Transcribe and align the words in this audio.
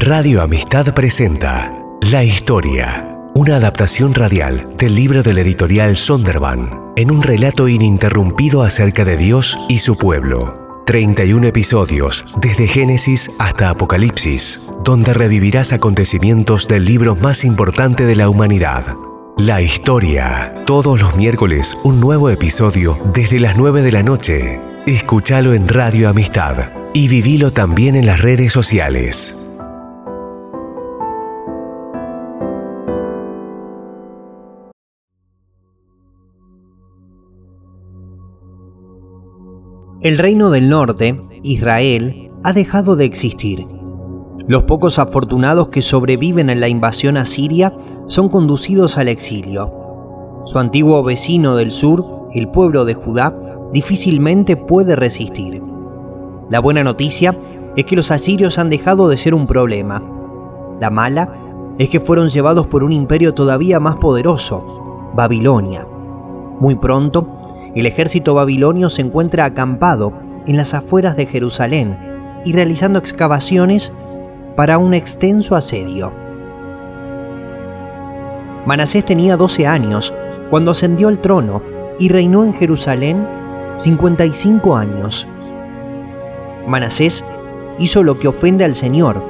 Radio 0.00 0.40
Amistad 0.40 0.94
presenta 0.94 1.70
La 2.10 2.24
Historia, 2.24 3.18
una 3.34 3.56
adaptación 3.56 4.14
radial 4.14 4.74
del 4.78 4.94
libro 4.94 5.22
del 5.22 5.36
editorial 5.36 5.94
Sonderban, 5.98 6.92
en 6.96 7.10
un 7.10 7.22
relato 7.22 7.68
ininterrumpido 7.68 8.62
acerca 8.62 9.04
de 9.04 9.18
Dios 9.18 9.58
y 9.68 9.80
su 9.80 9.98
pueblo. 9.98 10.82
31 10.86 11.48
episodios, 11.48 12.24
desde 12.40 12.66
Génesis 12.66 13.30
hasta 13.38 13.68
Apocalipsis, 13.68 14.72
donde 14.82 15.12
revivirás 15.12 15.74
acontecimientos 15.74 16.66
del 16.66 16.86
libro 16.86 17.14
más 17.14 17.44
importante 17.44 18.06
de 18.06 18.16
la 18.16 18.30
humanidad. 18.30 18.96
La 19.36 19.60
historia. 19.60 20.64
Todos 20.64 20.98
los 20.98 21.14
miércoles 21.16 21.76
un 21.84 22.00
nuevo 22.00 22.30
episodio 22.30 22.98
desde 23.12 23.38
las 23.38 23.58
9 23.58 23.82
de 23.82 23.92
la 23.92 24.02
noche. 24.02 24.60
Escúchalo 24.86 25.52
en 25.52 25.68
Radio 25.68 26.08
Amistad 26.08 26.70
y 26.94 27.08
vivilo 27.08 27.52
también 27.52 27.96
en 27.96 28.06
las 28.06 28.22
redes 28.22 28.50
sociales. 28.54 29.49
El 40.02 40.16
reino 40.16 40.48
del 40.48 40.70
norte, 40.70 41.20
Israel, 41.42 42.32
ha 42.42 42.54
dejado 42.54 42.96
de 42.96 43.04
existir. 43.04 43.66
Los 44.48 44.62
pocos 44.62 44.98
afortunados 44.98 45.68
que 45.68 45.82
sobreviven 45.82 46.48
en 46.48 46.58
la 46.58 46.68
invasión 46.68 47.18
asiria 47.18 47.74
son 48.06 48.30
conducidos 48.30 48.96
al 48.96 49.08
exilio. 49.08 50.42
Su 50.46 50.58
antiguo 50.58 51.02
vecino 51.02 51.54
del 51.54 51.70
sur, 51.70 52.28
el 52.32 52.48
pueblo 52.48 52.86
de 52.86 52.94
Judá, 52.94 53.36
difícilmente 53.74 54.56
puede 54.56 54.96
resistir. 54.96 55.62
La 56.48 56.60
buena 56.60 56.82
noticia 56.82 57.36
es 57.76 57.84
que 57.84 57.96
los 57.96 58.10
asirios 58.10 58.58
han 58.58 58.70
dejado 58.70 59.06
de 59.06 59.18
ser 59.18 59.34
un 59.34 59.46
problema. 59.46 60.02
La 60.80 60.88
mala 60.88 61.74
es 61.78 61.90
que 61.90 62.00
fueron 62.00 62.30
llevados 62.30 62.66
por 62.68 62.84
un 62.84 62.92
imperio 62.92 63.34
todavía 63.34 63.78
más 63.80 63.96
poderoso, 63.96 65.10
Babilonia. 65.14 65.86
Muy 66.58 66.76
pronto, 66.76 67.39
el 67.74 67.86
ejército 67.86 68.34
babilonio 68.34 68.90
se 68.90 69.02
encuentra 69.02 69.44
acampado 69.44 70.12
en 70.46 70.56
las 70.56 70.74
afueras 70.74 71.16
de 71.16 71.26
Jerusalén 71.26 71.96
y 72.44 72.52
realizando 72.52 72.98
excavaciones 72.98 73.92
para 74.56 74.78
un 74.78 74.94
extenso 74.94 75.54
asedio. 75.54 76.12
Manasés 78.66 79.04
tenía 79.04 79.36
12 79.36 79.66
años 79.66 80.12
cuando 80.50 80.72
ascendió 80.72 81.08
al 81.08 81.20
trono 81.20 81.62
y 81.98 82.08
reinó 82.08 82.44
en 82.44 82.54
Jerusalén 82.54 83.26
55 83.76 84.76
años. 84.76 85.26
Manasés 86.66 87.24
hizo 87.78 88.02
lo 88.02 88.18
que 88.18 88.28
ofende 88.28 88.64
al 88.64 88.74
Señor, 88.74 89.22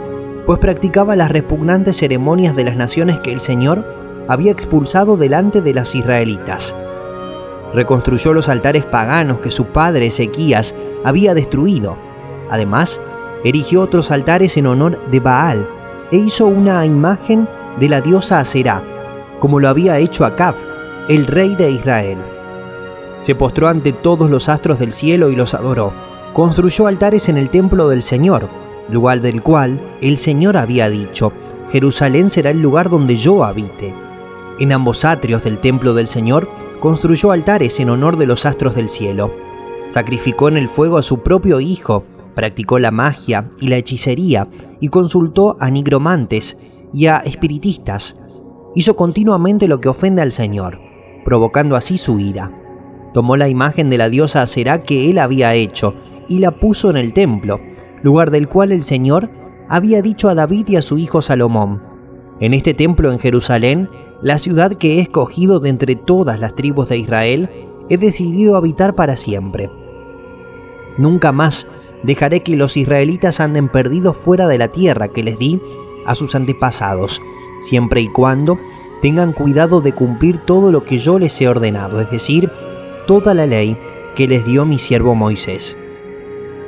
pues 0.47 0.59
practicaba 0.59 1.15
las 1.15 1.31
repugnantes 1.31 1.99
ceremonias 1.99 2.57
de 2.57 2.65
las 2.65 2.77
naciones 2.77 3.19
que 3.19 3.33
el 3.33 3.41
Señor 3.41 3.85
había 4.29 4.51
expulsado 4.51 5.17
delante 5.17 5.61
de 5.61 5.75
las 5.75 5.95
israelitas 5.95 6.75
reconstruyó 7.75 8.33
los 8.33 8.49
altares 8.49 8.85
paganos 8.87 9.39
que 9.39 9.51
su 9.51 9.67
padre 9.67 10.07
Ezequías 10.07 10.75
había 11.05 11.35
destruido. 11.35 11.97
Además, 12.51 13.01
erigió 13.45 13.83
otros 13.83 14.11
altares 14.11 14.57
en 14.57 14.67
honor 14.67 14.99
de 15.11 15.21
Baal 15.21 15.67
e 16.11 16.17
hizo 16.17 16.47
una 16.47 16.85
imagen 16.85 17.49
de 17.79 17.89
la 17.89 18.01
diosa 18.01 18.41
Aserá, 18.41 18.83
como 19.39 19.61
lo 19.61 19.69
había 19.69 19.99
hecho 19.99 20.25
Acab, 20.25 20.55
el 21.09 21.27
rey 21.27 21.55
de 21.55 21.71
Israel. 21.71 22.19
Se 23.21 23.35
postró 23.35 23.69
ante 23.69 23.93
todos 23.93 24.31
los 24.31 24.49
astros 24.49 24.79
del 24.79 24.93
cielo 24.93 25.31
y 25.31 25.37
los 25.37 25.55
adoró. 25.55 25.93
Construyó 26.33 26.87
altares 26.87 27.29
en 27.29 27.37
el 27.37 27.51
templo 27.51 27.89
del 27.89 28.03
Señor, 28.03 28.49
lugar 28.91 29.21
del 29.21 29.43
cual 29.43 29.81
el 30.01 30.17
Señor 30.17 30.57
había 30.57 30.89
dicho, 30.89 31.33
Jerusalén 31.73 32.31
será 32.31 32.51
el 32.51 32.61
lugar 32.61 32.91
donde 32.91 33.17
yo 33.17 33.45
habite. 33.45 33.95
En 34.59 34.73
ambos 34.73 35.05
atrios 35.05 35.45
del 35.45 35.59
templo 35.59 35.95
del 35.95 36.09
Señor 36.09 36.49
construyó 36.81 37.31
altares 37.31 37.79
en 37.79 37.91
honor 37.91 38.17
de 38.17 38.27
los 38.27 38.47
astros 38.47 38.75
del 38.75 38.89
cielo. 38.89 39.31
Sacrificó 39.89 40.49
en 40.49 40.57
el 40.57 40.69
fuego 40.69 40.99
a 40.99 41.03
su 41.03 41.21
propio 41.21 41.61
hijo, 41.61 42.05
practicó 42.35 42.79
la 42.79 42.91
magia 42.91 43.51
y 43.61 43.69
la 43.69 43.77
hechicería 43.77 44.49
y 44.81 44.89
consultó 44.89 45.57
a 45.61 45.71
nigromantes 45.71 46.57
y 46.93 47.07
a 47.07 47.19
espiritistas. 47.19 48.21
Hizo 48.75 48.97
continuamente 48.97 49.69
lo 49.69 49.81
que 49.81 49.89
ofende 49.89 50.23
al 50.23 50.33
Señor, 50.33 50.81
provocando 51.25 51.77
así 51.77 51.99
su 51.99 52.19
ira. 52.19 52.53
Tomó 53.13 53.37
la 53.37 53.49
imagen 53.49 53.91
de 53.91 53.99
la 53.99 54.09
diosa 54.09 54.47
Será 54.47 54.83
que 54.83 55.11
él 55.11 55.19
había 55.19 55.55
hecho 55.55 55.95
y 56.29 56.39
la 56.39 56.53
puso 56.53 56.91
en 56.91 56.97
el 56.97 57.13
templo, 57.13 57.61
lugar 58.03 58.31
del 58.31 58.49
cual 58.49 58.73
el 58.73 58.85
Señor 58.85 59.31
había 59.69 60.03
dicho 60.03 60.29
a 60.29 60.35
David 60.35 60.69
y 60.69 60.77
a 60.77 60.83
su 60.83 60.99
hijo 60.99 61.21
Salomón. 61.21 61.83
En 62.41 62.55
este 62.55 62.73
templo 62.73 63.13
en 63.13 63.19
Jerusalén 63.19 63.89
la 64.23 64.39
ciudad 64.39 64.73
que 64.73 64.97
he 64.97 65.01
escogido 65.01 65.61
de 65.61 65.71
entre 65.71 65.97
todas 65.97 66.39
las 66.39 66.55
tribus 66.55 66.89
de 66.89 66.99
Israel, 66.99 67.49
he 67.89 67.97
decidido 67.97 68.57
habitar 68.57 68.95
para 68.95 69.17
siempre. 69.17 69.71
Nunca 70.99 71.33
más 71.33 71.67
dejaré 72.03 72.43
que 72.43 72.57
los 72.57 72.77
israelitas 72.77 73.41
anden 73.41 73.69
perdidos 73.69 74.17
fuera 74.17 74.47
de 74.47 74.59
la 74.59 74.69
tierra 74.69 75.09
que 75.09 75.23
les 75.23 75.39
di 75.39 75.61
a 76.07 76.15
sus 76.15 76.35
antepasados, 76.35 77.23
siempre 77.61 78.01
y 78.01 78.09
cuando 78.09 78.59
tengan 79.01 79.33
cuidado 79.33 79.81
de 79.81 79.95
cumplir 79.95 80.39
todo 80.45 80.71
lo 80.71 80.85
que 80.85 80.99
yo 80.99 81.19
les 81.19 81.41
he 81.41 81.49
ordenado, 81.49 82.01
es 82.01 82.11
decir, 82.11 82.51
toda 83.07 83.33
la 83.33 83.47
ley 83.47 83.77
que 84.15 84.29
les 84.29 84.45
dio 84.45 84.67
mi 84.67 84.79
siervo 84.79 85.15
Moisés. 85.15 85.79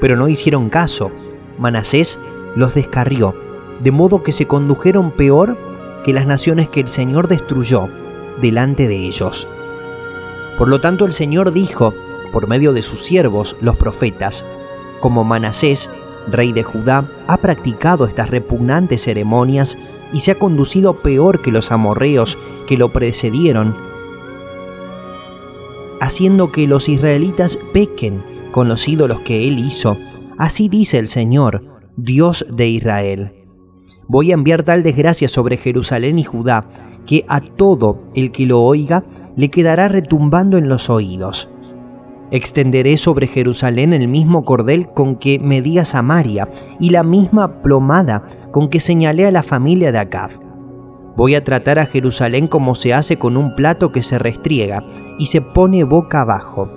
Pero 0.01 0.17
no 0.17 0.29
hicieron 0.29 0.69
caso. 0.71 1.11
Manasés 1.59 2.19
los 2.57 2.75
descarrió, 2.75 3.35
de 3.81 3.91
modo 3.91 4.23
que 4.23 4.33
se 4.33 4.47
condujeron 4.47 5.11
peor 5.11 5.57
que 6.05 6.13
las 6.13 6.27
naciones 6.27 6.69
que 6.69 6.81
el 6.81 6.89
Señor 6.89 7.29
destruyó 7.29 7.89
delante 8.41 8.89
de 8.89 9.07
ellos. 9.07 9.47
Por 10.59 10.69
lo 10.69 10.81
tanto 10.81 11.05
el 11.05 11.13
Señor 11.13 11.53
dijo, 11.53 11.95
por 12.33 12.49
medio 12.49 12.73
de 12.73 12.83
sus 12.83 13.03
siervos, 13.05 13.57
los 13.61 13.77
profetas, 13.77 14.45
como 15.01 15.25
Manasés, 15.25 15.91
rey 16.29 16.53
de 16.53 16.63
Judá, 16.63 17.05
ha 17.27 17.37
practicado 17.39 18.07
estas 18.07 18.31
repugnantes 18.31 19.03
ceremonias 19.03 19.77
y 20.13 20.21
se 20.21 20.33
ha 20.33 20.39
conducido 20.39 20.95
peor 20.95 21.43
que 21.43 21.51
los 21.51 21.73
amorreos 21.73 22.39
que 22.67 22.77
lo 22.77 22.93
precedieron, 22.93 23.75
haciendo 26.01 26.53
que 26.53 26.67
los 26.67 26.89
israelitas 26.89 27.59
pequen 27.73 28.23
con 28.51 28.69
los 28.69 28.87
ídolos 28.89 29.21
que 29.21 29.49
él 29.49 29.59
hizo. 29.59 29.97
Así 30.39 30.69
dice 30.69 30.99
el 30.99 31.09
Señor, 31.09 31.65
Dios 31.97 32.47
de 32.51 32.69
Israel 32.69 33.42
voy 34.13 34.31
a 34.31 34.35
enviar 34.35 34.63
tal 34.63 34.83
desgracia 34.83 35.27
sobre 35.27 35.57
Jerusalén 35.57 36.19
y 36.19 36.23
Judá, 36.23 36.67
que 37.07 37.25
a 37.29 37.41
todo 37.41 38.03
el 38.15 38.31
que 38.31 38.45
lo 38.45 38.61
oiga 38.61 39.05
le 39.37 39.49
quedará 39.49 39.89
retumbando 39.89 40.59
en 40.59 40.69
los 40.69 40.91
oídos. 40.91 41.49
Extenderé 42.31 42.99
sobre 42.99 43.27
Jerusalén 43.27 43.95
el 43.95 44.09
mismo 44.09 44.45
cordel 44.45 44.89
con 44.89 45.17
que 45.17 45.39
medí 45.39 45.79
a 45.79 45.87
Samaria 45.87 46.51
y 46.79 46.91
la 46.91 47.05
misma 47.05 47.63
plomada 47.63 48.25
con 48.51 48.69
que 48.69 48.81
señalé 48.81 49.27
a 49.27 49.33
la 49.33 49.43
familia 49.43 49.93
de 49.93 50.01
Acab. 50.01 50.31
Voy 51.17 51.35
a 51.35 51.43
tratar 51.43 51.79
a 51.79 51.87
Jerusalén 51.87 52.49
como 52.49 52.75
se 52.75 52.93
hace 52.93 53.19
con 53.19 53.39
un 53.39 53.55
plato 53.55 53.93
que 53.93 54.03
se 54.03 54.19
restriega 54.19 54.85
y 55.19 55.27
se 55.27 55.41
pone 55.41 55.85
boca 55.85 56.21
abajo. 56.21 56.69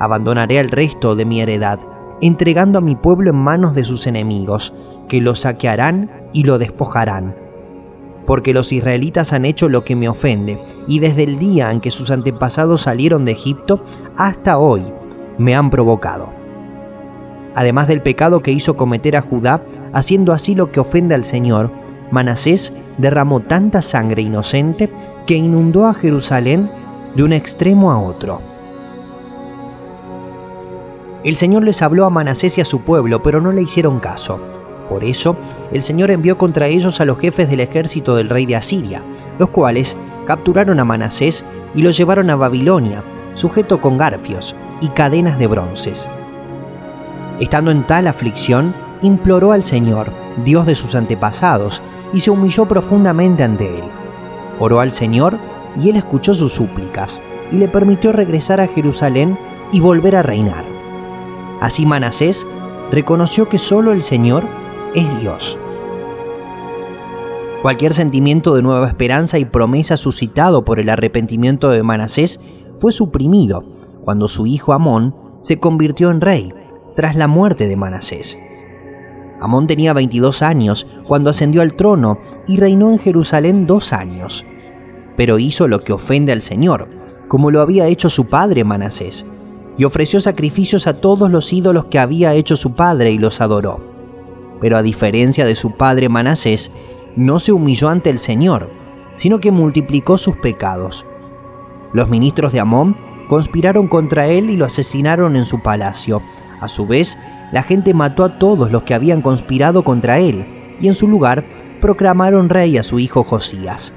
Abandonaré 0.00 0.58
al 0.58 0.70
resto 0.70 1.16
de 1.16 1.26
mi 1.26 1.42
heredad 1.42 1.80
entregando 2.22 2.78
a 2.78 2.80
mi 2.80 2.94
pueblo 2.94 3.30
en 3.30 3.36
manos 3.36 3.74
de 3.74 3.84
sus 3.84 4.06
enemigos, 4.06 4.72
que 5.08 5.20
lo 5.20 5.34
saquearán 5.34 6.21
y 6.32 6.44
lo 6.44 6.58
despojarán. 6.58 7.34
Porque 8.26 8.54
los 8.54 8.72
israelitas 8.72 9.32
han 9.32 9.44
hecho 9.44 9.68
lo 9.68 9.84
que 9.84 9.96
me 9.96 10.08
ofende, 10.08 10.62
y 10.86 11.00
desde 11.00 11.24
el 11.24 11.38
día 11.38 11.70
en 11.70 11.80
que 11.80 11.90
sus 11.90 12.10
antepasados 12.10 12.82
salieron 12.82 13.24
de 13.24 13.32
Egipto 13.32 13.84
hasta 14.16 14.58
hoy 14.58 14.82
me 15.38 15.54
han 15.54 15.70
provocado. 15.70 16.30
Además 17.54 17.88
del 17.88 18.00
pecado 18.00 18.40
que 18.40 18.52
hizo 18.52 18.76
cometer 18.76 19.16
a 19.16 19.22
Judá, 19.22 19.62
haciendo 19.92 20.32
así 20.32 20.54
lo 20.54 20.68
que 20.68 20.80
ofende 20.80 21.14
al 21.14 21.24
Señor, 21.24 21.70
Manasés 22.10 22.72
derramó 22.98 23.40
tanta 23.40 23.82
sangre 23.82 24.22
inocente 24.22 24.90
que 25.26 25.34
inundó 25.34 25.86
a 25.86 25.94
Jerusalén 25.94 26.70
de 27.16 27.22
un 27.24 27.32
extremo 27.32 27.90
a 27.90 27.98
otro. 27.98 28.40
El 31.24 31.36
Señor 31.36 31.62
les 31.64 31.82
habló 31.82 32.04
a 32.04 32.10
Manasés 32.10 32.58
y 32.58 32.60
a 32.60 32.64
su 32.64 32.80
pueblo, 32.82 33.22
pero 33.22 33.40
no 33.40 33.52
le 33.52 33.62
hicieron 33.62 34.00
caso. 34.00 34.40
Por 34.92 35.04
eso, 35.04 35.36
el 35.72 35.80
Señor 35.80 36.10
envió 36.10 36.36
contra 36.36 36.66
ellos 36.66 37.00
a 37.00 37.06
los 37.06 37.18
jefes 37.18 37.48
del 37.48 37.60
ejército 37.60 38.14
del 38.14 38.28
rey 38.28 38.44
de 38.44 38.56
Asiria, 38.56 39.02
los 39.38 39.48
cuales 39.48 39.96
capturaron 40.26 40.78
a 40.80 40.84
Manasés 40.84 41.46
y 41.74 41.80
lo 41.80 41.88
llevaron 41.88 42.28
a 42.28 42.36
Babilonia, 42.36 43.02
sujeto 43.32 43.80
con 43.80 43.96
garfios 43.96 44.54
y 44.82 44.88
cadenas 44.88 45.38
de 45.38 45.46
bronces. 45.46 46.06
Estando 47.40 47.70
en 47.70 47.86
tal 47.86 48.06
aflicción, 48.06 48.74
imploró 49.00 49.52
al 49.52 49.64
Señor, 49.64 50.12
Dios 50.44 50.66
de 50.66 50.74
sus 50.74 50.94
antepasados, 50.94 51.80
y 52.12 52.20
se 52.20 52.30
humilló 52.30 52.66
profundamente 52.66 53.44
ante 53.44 53.78
él. 53.78 53.84
Oró 54.60 54.80
al 54.80 54.92
Señor 54.92 55.38
y 55.82 55.88
él 55.88 55.96
escuchó 55.96 56.34
sus 56.34 56.52
súplicas, 56.52 57.18
y 57.50 57.56
le 57.56 57.68
permitió 57.68 58.12
regresar 58.12 58.60
a 58.60 58.68
Jerusalén 58.68 59.38
y 59.72 59.80
volver 59.80 60.16
a 60.16 60.22
reinar. 60.22 60.66
Así 61.62 61.86
Manasés 61.86 62.46
reconoció 62.90 63.48
que 63.48 63.58
solo 63.58 63.92
el 63.92 64.02
Señor 64.02 64.44
es 64.94 65.20
Dios. 65.20 65.58
Cualquier 67.62 67.94
sentimiento 67.94 68.54
de 68.54 68.62
nueva 68.62 68.88
esperanza 68.88 69.38
y 69.38 69.44
promesa 69.44 69.96
suscitado 69.96 70.64
por 70.64 70.80
el 70.80 70.90
arrepentimiento 70.90 71.70
de 71.70 71.82
Manasés 71.82 72.40
fue 72.78 72.92
suprimido 72.92 73.64
cuando 74.04 74.28
su 74.28 74.46
hijo 74.46 74.72
Amón 74.72 75.14
se 75.40 75.58
convirtió 75.58 76.10
en 76.10 76.20
rey 76.20 76.52
tras 76.96 77.16
la 77.16 77.28
muerte 77.28 77.68
de 77.68 77.76
Manasés. 77.76 78.38
Amón 79.40 79.66
tenía 79.66 79.92
22 79.92 80.42
años 80.42 80.86
cuando 81.06 81.30
ascendió 81.30 81.62
al 81.62 81.74
trono 81.74 82.18
y 82.46 82.58
reinó 82.58 82.90
en 82.90 82.98
Jerusalén 82.98 83.66
dos 83.66 83.92
años. 83.92 84.44
Pero 85.16 85.38
hizo 85.38 85.68
lo 85.68 85.80
que 85.80 85.92
ofende 85.92 86.32
al 86.32 86.42
Señor, 86.42 86.88
como 87.28 87.50
lo 87.50 87.60
había 87.60 87.86
hecho 87.86 88.08
su 88.08 88.26
padre 88.26 88.64
Manasés, 88.64 89.26
y 89.78 89.84
ofreció 89.84 90.20
sacrificios 90.20 90.86
a 90.86 90.96
todos 90.96 91.30
los 91.30 91.52
ídolos 91.52 91.86
que 91.86 91.98
había 91.98 92.34
hecho 92.34 92.56
su 92.56 92.74
padre 92.74 93.10
y 93.10 93.18
los 93.18 93.40
adoró. 93.40 93.91
Pero 94.62 94.78
a 94.78 94.82
diferencia 94.82 95.44
de 95.44 95.54
su 95.54 95.72
padre 95.72 96.08
Manasés, 96.08 96.74
no 97.16 97.38
se 97.38 97.52
humilló 97.52 97.90
ante 97.90 98.08
el 98.08 98.18
Señor, 98.18 98.70
sino 99.16 99.40
que 99.40 99.52
multiplicó 99.52 100.16
sus 100.16 100.36
pecados. 100.36 101.04
Los 101.92 102.08
ministros 102.08 102.52
de 102.54 102.60
Amón 102.60 102.96
conspiraron 103.28 103.88
contra 103.88 104.28
él 104.28 104.48
y 104.48 104.56
lo 104.56 104.64
asesinaron 104.64 105.36
en 105.36 105.44
su 105.44 105.60
palacio. 105.60 106.22
A 106.60 106.68
su 106.68 106.86
vez, 106.86 107.18
la 107.50 107.62
gente 107.62 107.92
mató 107.92 108.24
a 108.24 108.38
todos 108.38 108.72
los 108.72 108.84
que 108.84 108.94
habían 108.94 109.20
conspirado 109.20 109.84
contra 109.84 110.18
él, 110.18 110.46
y 110.80 110.86
en 110.86 110.94
su 110.94 111.06
lugar 111.06 111.44
proclamaron 111.80 112.48
rey 112.48 112.78
a 112.78 112.82
su 112.82 112.98
hijo 112.98 113.24
Josías. 113.24 113.92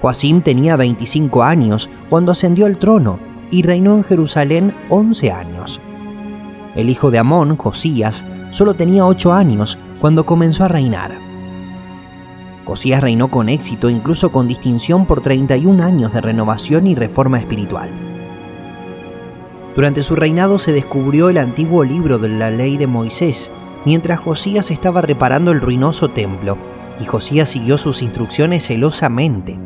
Joacim 0.00 0.42
tenía 0.42 0.76
25 0.76 1.42
años 1.42 1.88
cuando 2.08 2.32
ascendió 2.32 2.66
al 2.66 2.78
trono 2.78 3.18
y 3.50 3.62
reinó 3.62 3.96
en 3.96 4.04
Jerusalén 4.04 4.74
11 4.90 5.32
años. 5.32 5.80
El 6.76 6.90
hijo 6.90 7.10
de 7.10 7.18
Amón, 7.18 7.56
Josías, 7.56 8.24
solo 8.50 8.74
tenía 8.74 9.06
8 9.06 9.32
años 9.32 9.78
cuando 10.00 10.26
comenzó 10.26 10.64
a 10.64 10.68
reinar. 10.68 11.12
Josías 12.66 13.00
reinó 13.00 13.28
con 13.28 13.48
éxito, 13.48 13.88
incluso 13.88 14.30
con 14.30 14.46
distinción 14.46 15.06
por 15.06 15.22
31 15.22 15.82
años 15.82 16.12
de 16.12 16.20
renovación 16.20 16.86
y 16.86 16.94
reforma 16.94 17.38
espiritual. 17.38 17.88
Durante 19.74 20.02
su 20.02 20.16
reinado 20.16 20.58
se 20.58 20.72
descubrió 20.72 21.28
el 21.28 21.38
antiguo 21.38 21.84
libro 21.84 22.18
de 22.18 22.28
la 22.28 22.50
ley 22.50 22.76
de 22.76 22.86
Moisés, 22.86 23.50
mientras 23.84 24.20
Josías 24.20 24.70
estaba 24.70 25.00
reparando 25.00 25.52
el 25.52 25.60
ruinoso 25.60 26.08
templo, 26.08 26.58
y 27.00 27.04
Josías 27.04 27.48
siguió 27.48 27.78
sus 27.78 28.02
instrucciones 28.02 28.66
celosamente. 28.66 29.58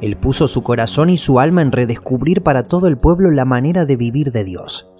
Él 0.00 0.16
puso 0.16 0.48
su 0.48 0.62
corazón 0.62 1.08
y 1.08 1.18
su 1.18 1.40
alma 1.40 1.62
en 1.62 1.72
redescubrir 1.72 2.42
para 2.42 2.64
todo 2.64 2.88
el 2.88 2.98
pueblo 2.98 3.30
la 3.30 3.44
manera 3.44 3.86
de 3.86 3.96
vivir 3.96 4.32
de 4.32 4.44
Dios. 4.44 4.93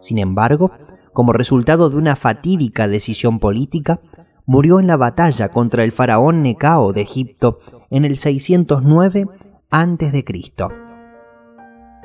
Sin 0.00 0.18
embargo, 0.18 0.72
como 1.12 1.32
resultado 1.32 1.90
de 1.90 1.96
una 1.96 2.16
fatídica 2.16 2.88
decisión 2.88 3.38
política, 3.38 4.00
murió 4.46 4.80
en 4.80 4.88
la 4.88 4.96
batalla 4.96 5.50
contra 5.50 5.84
el 5.84 5.92
faraón 5.92 6.42
Necao 6.42 6.92
de 6.92 7.02
Egipto 7.02 7.60
en 7.90 8.04
el 8.04 8.16
609 8.16 9.26
a.C. 9.70 10.24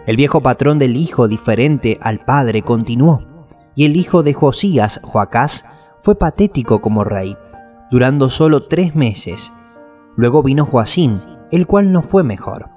El 0.05 0.17
viejo 0.17 0.41
patrón 0.41 0.77
del 0.77 0.97
hijo 0.97 1.27
diferente 1.27 1.97
al 2.01 2.23
padre 2.23 2.61
continuó, 2.61 3.23
y 3.73 3.85
el 3.85 3.95
hijo 3.95 4.21
de 4.21 4.33
Josías, 4.33 4.99
Joacás, 5.03 5.65
fue 6.01 6.19
patético 6.19 6.81
como 6.81 7.03
rey, 7.03 7.35
durando 7.89 8.29
solo 8.29 8.61
tres 8.61 8.93
meses. 8.95 9.51
Luego 10.15 10.43
vino 10.43 10.65
Joacín, 10.65 11.19
el 11.51 11.65
cual 11.65 11.91
no 11.91 12.03
fue 12.03 12.23
mejor. 12.23 12.69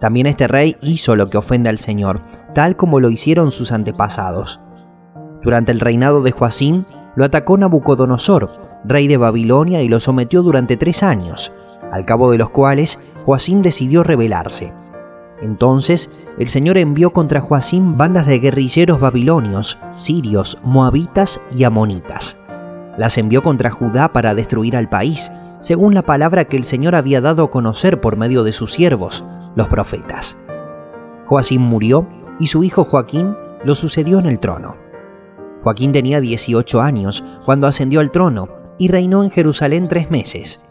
También 0.00 0.26
este 0.26 0.48
rey 0.48 0.76
hizo 0.80 1.16
lo 1.16 1.28
que 1.28 1.38
ofende 1.38 1.68
al 1.68 1.78
Señor, 1.78 2.22
tal 2.56 2.74
como 2.74 3.00
lo 3.00 3.10
hicieron 3.10 3.50
sus 3.50 3.70
antepasados. 3.70 4.60
Durante 5.42 5.72
el 5.72 5.80
reinado 5.80 6.22
de 6.22 6.32
Joacín, 6.32 6.86
lo 7.14 7.26
atacó 7.26 7.58
Nabucodonosor, 7.58 8.50
rey 8.82 9.08
de 9.08 9.18
Babilonia, 9.18 9.82
y 9.82 9.90
lo 9.90 10.00
sometió 10.00 10.42
durante 10.42 10.78
tres 10.78 11.02
años, 11.02 11.52
al 11.92 12.06
cabo 12.06 12.30
de 12.30 12.38
los 12.38 12.48
cuales 12.48 12.98
Joacim 13.26 13.60
decidió 13.60 14.02
rebelarse. 14.02 14.72
Entonces 15.42 16.08
el 16.38 16.48
Señor 16.48 16.78
envió 16.78 17.12
contra 17.12 17.42
Joacim 17.42 17.98
bandas 17.98 18.26
de 18.26 18.38
guerrilleros 18.38 19.00
babilonios, 19.00 19.78
sirios, 19.94 20.56
moabitas 20.64 21.38
y 21.54 21.64
amonitas. 21.64 22.38
Las 22.96 23.18
envió 23.18 23.42
contra 23.42 23.70
Judá 23.70 24.14
para 24.14 24.34
destruir 24.34 24.78
al 24.78 24.88
país, 24.88 25.30
según 25.60 25.92
la 25.92 26.06
palabra 26.06 26.46
que 26.46 26.56
el 26.56 26.64
Señor 26.64 26.94
había 26.94 27.20
dado 27.20 27.44
a 27.44 27.50
conocer 27.50 28.00
por 28.00 28.16
medio 28.16 28.44
de 28.44 28.54
sus 28.54 28.72
siervos, 28.72 29.26
los 29.56 29.68
profetas. 29.68 30.38
Joacim 31.26 31.60
murió 31.60 32.06
y 32.38 32.48
su 32.48 32.64
hijo 32.64 32.84
Joaquín 32.84 33.34
lo 33.64 33.74
sucedió 33.74 34.18
en 34.18 34.26
el 34.26 34.38
trono. 34.38 34.76
Joaquín 35.62 35.92
tenía 35.92 36.20
18 36.20 36.80
años 36.80 37.24
cuando 37.44 37.66
ascendió 37.66 38.00
al 38.00 38.10
trono 38.10 38.48
y 38.78 38.88
reinó 38.88 39.24
en 39.24 39.30
Jerusalén 39.30 39.88
tres 39.88 40.10
meses. 40.10 40.64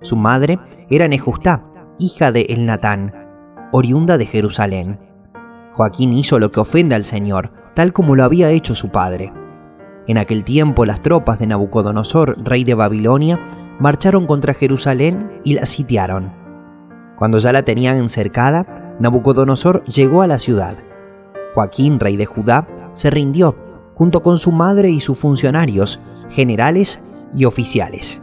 Su 0.00 0.16
madre 0.16 0.58
era 0.90 1.08
Nejustá, 1.08 1.64
hija 1.98 2.32
de 2.32 2.42
Elnatán, 2.48 3.14
oriunda 3.72 4.18
de 4.18 4.26
Jerusalén. 4.26 4.98
Joaquín 5.74 6.12
hizo 6.12 6.38
lo 6.38 6.52
que 6.52 6.60
ofende 6.60 6.94
al 6.94 7.04
Señor, 7.04 7.52
tal 7.74 7.92
como 7.92 8.14
lo 8.14 8.24
había 8.24 8.50
hecho 8.50 8.74
su 8.74 8.90
padre. 8.90 9.32
En 10.06 10.18
aquel 10.18 10.44
tiempo 10.44 10.84
las 10.84 11.00
tropas 11.00 11.38
de 11.38 11.46
Nabucodonosor, 11.46 12.36
rey 12.44 12.64
de 12.64 12.74
Babilonia, 12.74 13.40
marcharon 13.78 14.26
contra 14.26 14.54
Jerusalén 14.54 15.40
y 15.44 15.54
la 15.54 15.64
sitiaron. 15.64 16.32
Cuando 17.16 17.38
ya 17.38 17.52
la 17.52 17.62
tenían 17.62 17.96
encercada, 17.96 18.96
Nabucodonosor 18.98 19.84
llegó 19.84 20.22
a 20.22 20.26
la 20.26 20.38
ciudad. 20.38 20.76
Joaquín, 21.54 22.00
rey 22.00 22.16
de 22.16 22.26
Judá, 22.26 22.66
se 22.92 23.10
rindió, 23.10 23.56
junto 23.94 24.22
con 24.22 24.38
su 24.38 24.52
madre 24.52 24.90
y 24.90 25.00
sus 25.00 25.18
funcionarios, 25.18 26.00
generales 26.30 27.00
y 27.34 27.44
oficiales. 27.44 28.22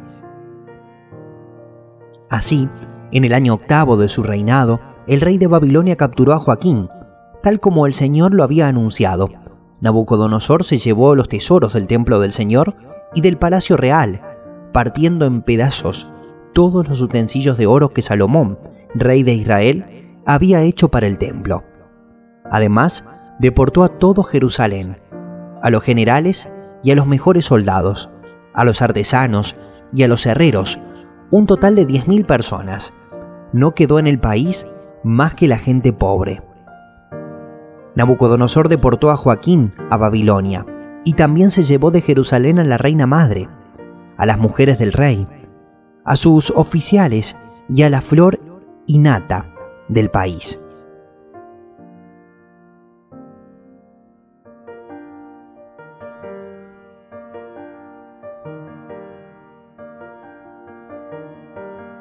Así, 2.29 2.67
en 3.11 3.25
el 3.25 3.33
año 3.33 3.55
octavo 3.55 3.97
de 3.97 4.09
su 4.09 4.23
reinado, 4.23 4.79
el 5.07 5.21
rey 5.21 5.37
de 5.37 5.47
Babilonia 5.47 5.95
capturó 5.95 6.33
a 6.33 6.39
Joaquín, 6.39 6.89
tal 7.41 7.59
como 7.59 7.87
el 7.87 7.93
Señor 7.93 8.33
lo 8.33 8.43
había 8.43 8.67
anunciado. 8.67 9.29
Nabucodonosor 9.81 10.63
se 10.63 10.77
llevó 10.77 11.15
los 11.15 11.29
tesoros 11.29 11.73
del 11.73 11.87
templo 11.87 12.19
del 12.19 12.31
Señor 12.31 12.75
y 13.15 13.21
del 13.21 13.37
palacio 13.37 13.77
real, 13.77 14.21
partiendo 14.71 15.25
en 15.25 15.41
pedazos 15.41 16.11
todos 16.53 16.87
los 16.87 17.01
utensilios 17.01 17.57
de 17.57 17.67
oro 17.67 17.89
que 17.89 18.01
Salomón, 18.01 18.59
rey 18.93 19.23
de 19.23 19.33
Israel, 19.33 20.19
había 20.25 20.61
hecho 20.61 20.89
para 20.89 21.07
el 21.07 21.17
templo. 21.17 21.63
Además, 22.51 23.05
deportó 23.39 23.83
a 23.83 23.89
todo 23.97 24.23
Jerusalén, 24.23 24.97
a 25.61 25.69
los 25.69 25.83
generales 25.83 26.49
y 26.83 26.91
a 26.91 26.95
los 26.95 27.07
mejores 27.07 27.45
soldados, 27.45 28.09
a 28.53 28.65
los 28.65 28.81
artesanos 28.81 29.55
y 29.93 30.03
a 30.03 30.07
los 30.07 30.25
herreros, 30.25 30.79
un 31.31 31.47
total 31.47 31.75
de 31.75 31.87
10.000 31.87 32.25
personas. 32.25 32.93
No 33.53 33.73
quedó 33.73 33.97
en 33.97 34.07
el 34.07 34.19
país 34.19 34.67
más 35.03 35.33
que 35.33 35.47
la 35.47 35.57
gente 35.57 35.93
pobre. 35.93 36.43
Nabucodonosor 37.95 38.69
deportó 38.69 39.09
a 39.09 39.17
Joaquín 39.17 39.73
a 39.89 39.97
Babilonia 39.97 40.65
y 41.03 41.13
también 41.13 41.49
se 41.49 41.63
llevó 41.63 41.91
de 41.91 42.01
Jerusalén 42.01 42.59
a 42.59 42.63
la 42.63 42.77
reina 42.77 43.07
madre, 43.07 43.49
a 44.17 44.25
las 44.25 44.37
mujeres 44.37 44.77
del 44.77 44.93
rey, 44.93 45.27
a 46.05 46.15
sus 46.15 46.51
oficiales 46.51 47.35
y 47.67 47.83
a 47.83 47.89
la 47.89 48.01
flor 48.01 48.39
innata 48.85 49.53
del 49.87 50.09
país. 50.09 50.59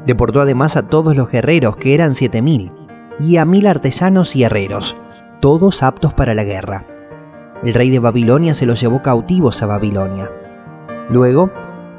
Deportó 0.08 0.40
además 0.40 0.74
a 0.78 0.84
todos 0.84 1.14
los 1.14 1.30
guerreros, 1.30 1.76
que 1.76 1.92
eran 1.92 2.12
7.000, 2.12 2.72
y 3.18 3.36
a 3.36 3.44
mil 3.44 3.66
artesanos 3.66 4.34
y 4.36 4.42
herreros, 4.42 4.96
todos 5.40 5.82
aptos 5.82 6.14
para 6.14 6.34
la 6.34 6.44
guerra. 6.44 6.86
El 7.62 7.74
rey 7.74 7.90
de 7.90 7.98
Babilonia 7.98 8.54
se 8.54 8.64
los 8.64 8.80
llevó 8.80 9.02
cautivos 9.02 9.62
a 9.62 9.66
Babilonia. 9.66 10.30
Luego 11.10 11.50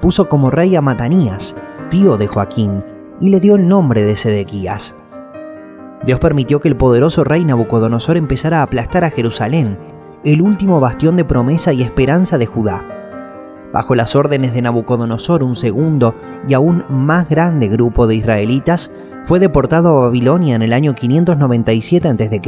puso 0.02 0.28
como 0.28 0.50
rey 0.50 0.76
a 0.76 0.82
Matanías, 0.82 1.56
tío 1.92 2.18
de 2.18 2.26
Joaquín, 2.26 2.84
y 3.20 3.30
le 3.30 3.40
dio 3.40 3.58
el 3.58 3.68
nombre 3.68 4.02
de 4.02 4.16
Sedequías. 4.16 4.96
Dios 6.04 6.20
permitió 6.20 6.60
que 6.60 6.70
el 6.70 6.78
poderoso 6.78 7.24
rey 7.24 7.46
Nabucodonosor 7.46 8.18
empezara 8.18 8.62
a 8.62 8.64
aplastar 8.64 9.04
a 9.04 9.12
Jerusalén, 9.12 9.78
el 10.24 10.42
último 10.42 10.80
bastión 10.80 11.16
de 11.16 11.26
promesa 11.26 11.74
y 11.74 11.84
esperanza 11.84 12.40
de 12.40 12.48
Judá. 12.48 12.99
Bajo 13.72 13.94
las 13.94 14.16
órdenes 14.16 14.54
de 14.54 14.64
Nabucodonosor, 14.64 15.44
un 15.44 15.56
segundo 15.56 16.16
y 16.48 16.56
aún 16.56 16.84
más 16.90 17.30
grande 17.30 17.68
grupo 17.68 18.08
de 18.08 18.16
israelitas 18.16 18.90
fue 19.26 19.40
deportado 19.40 19.90
a 19.90 20.02
Babilonia 20.02 20.56
en 20.56 20.64
el 20.64 20.74
año 20.74 20.96
597 20.96 22.08
a.C. 22.08 22.42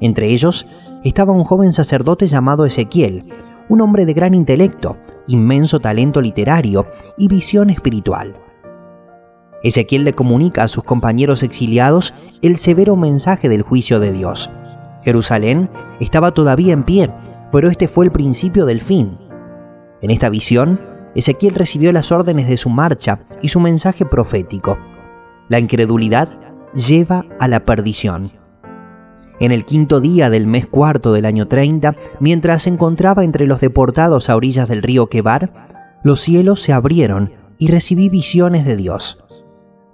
Entre 0.00 0.28
ellos 0.28 0.66
estaba 1.04 1.32
un 1.32 1.44
joven 1.44 1.72
sacerdote 1.72 2.26
llamado 2.26 2.64
Ezequiel, 2.64 3.26
un 3.68 3.82
hombre 3.82 4.06
de 4.06 4.14
gran 4.14 4.34
intelecto, 4.34 4.96
inmenso 5.26 5.80
talento 5.80 6.20
literario 6.20 6.86
y 7.18 7.28
visión 7.28 7.68
espiritual. 7.68 8.34
Ezequiel 9.62 10.04
le 10.04 10.14
comunica 10.14 10.64
a 10.64 10.68
sus 10.68 10.82
compañeros 10.82 11.42
exiliados 11.42 12.14
el 12.40 12.56
severo 12.56 12.96
mensaje 12.96 13.48
del 13.48 13.62
juicio 13.62 14.00
de 14.00 14.12
Dios. 14.12 14.50
Jerusalén 15.04 15.70
estaba 16.00 16.32
todavía 16.32 16.72
en 16.72 16.84
pie, 16.84 17.10
pero 17.52 17.70
este 17.70 17.86
fue 17.86 18.06
el 18.06 18.12
principio 18.12 18.66
del 18.66 18.80
fin. 18.80 19.18
En 20.02 20.10
esta 20.10 20.28
visión, 20.28 20.80
Ezequiel 21.14 21.54
recibió 21.54 21.92
las 21.92 22.10
órdenes 22.10 22.48
de 22.48 22.56
su 22.56 22.70
marcha 22.70 23.20
y 23.40 23.48
su 23.48 23.60
mensaje 23.60 24.04
profético. 24.04 24.76
La 25.48 25.60
incredulidad 25.60 26.28
lleva 26.74 27.24
a 27.38 27.46
la 27.46 27.64
perdición. 27.64 28.30
En 29.38 29.52
el 29.52 29.64
quinto 29.64 30.00
día 30.00 30.28
del 30.28 30.46
mes 30.48 30.66
cuarto 30.66 31.12
del 31.12 31.24
año 31.24 31.46
30, 31.46 31.94
mientras 32.18 32.64
se 32.64 32.70
encontraba 32.70 33.22
entre 33.24 33.46
los 33.46 33.60
deportados 33.60 34.28
a 34.28 34.36
orillas 34.36 34.68
del 34.68 34.82
río 34.82 35.06
Quebar, 35.06 35.68
los 36.02 36.20
cielos 36.20 36.60
se 36.60 36.72
abrieron 36.72 37.32
y 37.58 37.68
recibí 37.68 38.08
visiones 38.08 38.64
de 38.64 38.76
Dios. 38.76 39.22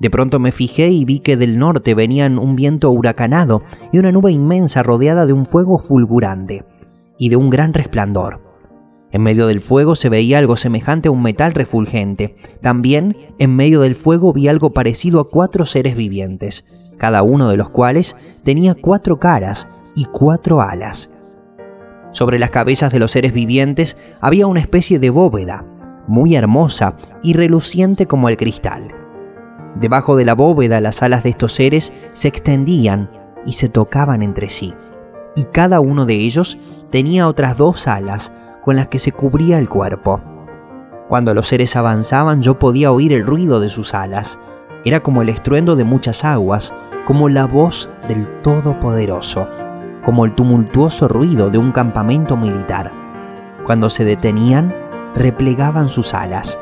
De 0.00 0.10
pronto 0.10 0.38
me 0.38 0.52
fijé 0.52 0.88
y 0.88 1.04
vi 1.04 1.20
que 1.20 1.36
del 1.36 1.58
norte 1.58 1.94
venían 1.94 2.38
un 2.38 2.56
viento 2.56 2.90
huracanado 2.90 3.62
y 3.92 3.98
una 3.98 4.12
nube 4.12 4.32
inmensa 4.32 4.82
rodeada 4.82 5.26
de 5.26 5.34
un 5.34 5.44
fuego 5.44 5.78
fulgurante 5.78 6.64
y 7.18 7.28
de 7.28 7.36
un 7.36 7.50
gran 7.50 7.74
resplandor. 7.74 8.47
En 9.10 9.22
medio 9.22 9.46
del 9.46 9.60
fuego 9.60 9.96
se 9.96 10.10
veía 10.10 10.38
algo 10.38 10.56
semejante 10.56 11.08
a 11.08 11.10
un 11.10 11.22
metal 11.22 11.54
refulgente. 11.54 12.36
También 12.60 13.16
en 13.38 13.56
medio 13.56 13.80
del 13.80 13.94
fuego 13.94 14.32
vi 14.32 14.48
algo 14.48 14.70
parecido 14.70 15.20
a 15.20 15.28
cuatro 15.28 15.64
seres 15.64 15.96
vivientes, 15.96 16.66
cada 16.98 17.22
uno 17.22 17.48
de 17.48 17.56
los 17.56 17.70
cuales 17.70 18.16
tenía 18.44 18.74
cuatro 18.74 19.18
caras 19.18 19.68
y 19.94 20.04
cuatro 20.04 20.60
alas. 20.60 21.10
Sobre 22.12 22.38
las 22.38 22.50
cabezas 22.50 22.92
de 22.92 22.98
los 22.98 23.12
seres 23.12 23.32
vivientes 23.32 23.96
había 24.20 24.46
una 24.46 24.60
especie 24.60 24.98
de 24.98 25.10
bóveda, 25.10 25.64
muy 26.06 26.34
hermosa 26.34 26.96
y 27.22 27.32
reluciente 27.32 28.06
como 28.06 28.28
el 28.28 28.36
cristal. 28.36 28.88
Debajo 29.80 30.16
de 30.16 30.24
la 30.24 30.34
bóveda 30.34 30.80
las 30.80 31.02
alas 31.02 31.22
de 31.22 31.30
estos 31.30 31.54
seres 31.54 31.92
se 32.12 32.28
extendían 32.28 33.10
y 33.46 33.54
se 33.54 33.68
tocaban 33.68 34.22
entre 34.22 34.50
sí, 34.50 34.74
y 35.36 35.44
cada 35.44 35.80
uno 35.80 36.04
de 36.04 36.14
ellos 36.14 36.58
tenía 36.90 37.28
otras 37.28 37.56
dos 37.56 37.86
alas 37.86 38.32
con 38.68 38.76
las 38.76 38.88
que 38.88 38.98
se 38.98 39.12
cubría 39.12 39.56
el 39.56 39.66
cuerpo. 39.66 40.20
Cuando 41.08 41.32
los 41.32 41.48
seres 41.48 41.74
avanzaban 41.74 42.42
yo 42.42 42.58
podía 42.58 42.92
oír 42.92 43.14
el 43.14 43.24
ruido 43.24 43.60
de 43.60 43.70
sus 43.70 43.94
alas. 43.94 44.38
Era 44.84 45.00
como 45.00 45.22
el 45.22 45.30
estruendo 45.30 45.74
de 45.74 45.84
muchas 45.84 46.22
aguas, 46.22 46.74
como 47.06 47.30
la 47.30 47.46
voz 47.46 47.88
del 48.08 48.28
Todopoderoso, 48.42 49.48
como 50.04 50.26
el 50.26 50.34
tumultuoso 50.34 51.08
ruido 51.08 51.48
de 51.48 51.56
un 51.56 51.72
campamento 51.72 52.36
militar. 52.36 52.92
Cuando 53.64 53.88
se 53.88 54.04
detenían, 54.04 54.74
replegaban 55.14 55.88
sus 55.88 56.12
alas. 56.12 56.60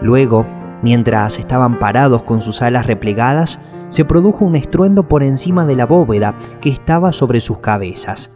Luego, 0.00 0.46
mientras 0.80 1.38
estaban 1.38 1.78
parados 1.78 2.22
con 2.22 2.40
sus 2.40 2.62
alas 2.62 2.86
replegadas, 2.86 3.60
se 3.90 4.06
produjo 4.06 4.46
un 4.46 4.56
estruendo 4.56 5.06
por 5.06 5.22
encima 5.22 5.66
de 5.66 5.76
la 5.76 5.84
bóveda 5.84 6.34
que 6.62 6.70
estaba 6.70 7.12
sobre 7.12 7.42
sus 7.42 7.58
cabezas. 7.58 8.34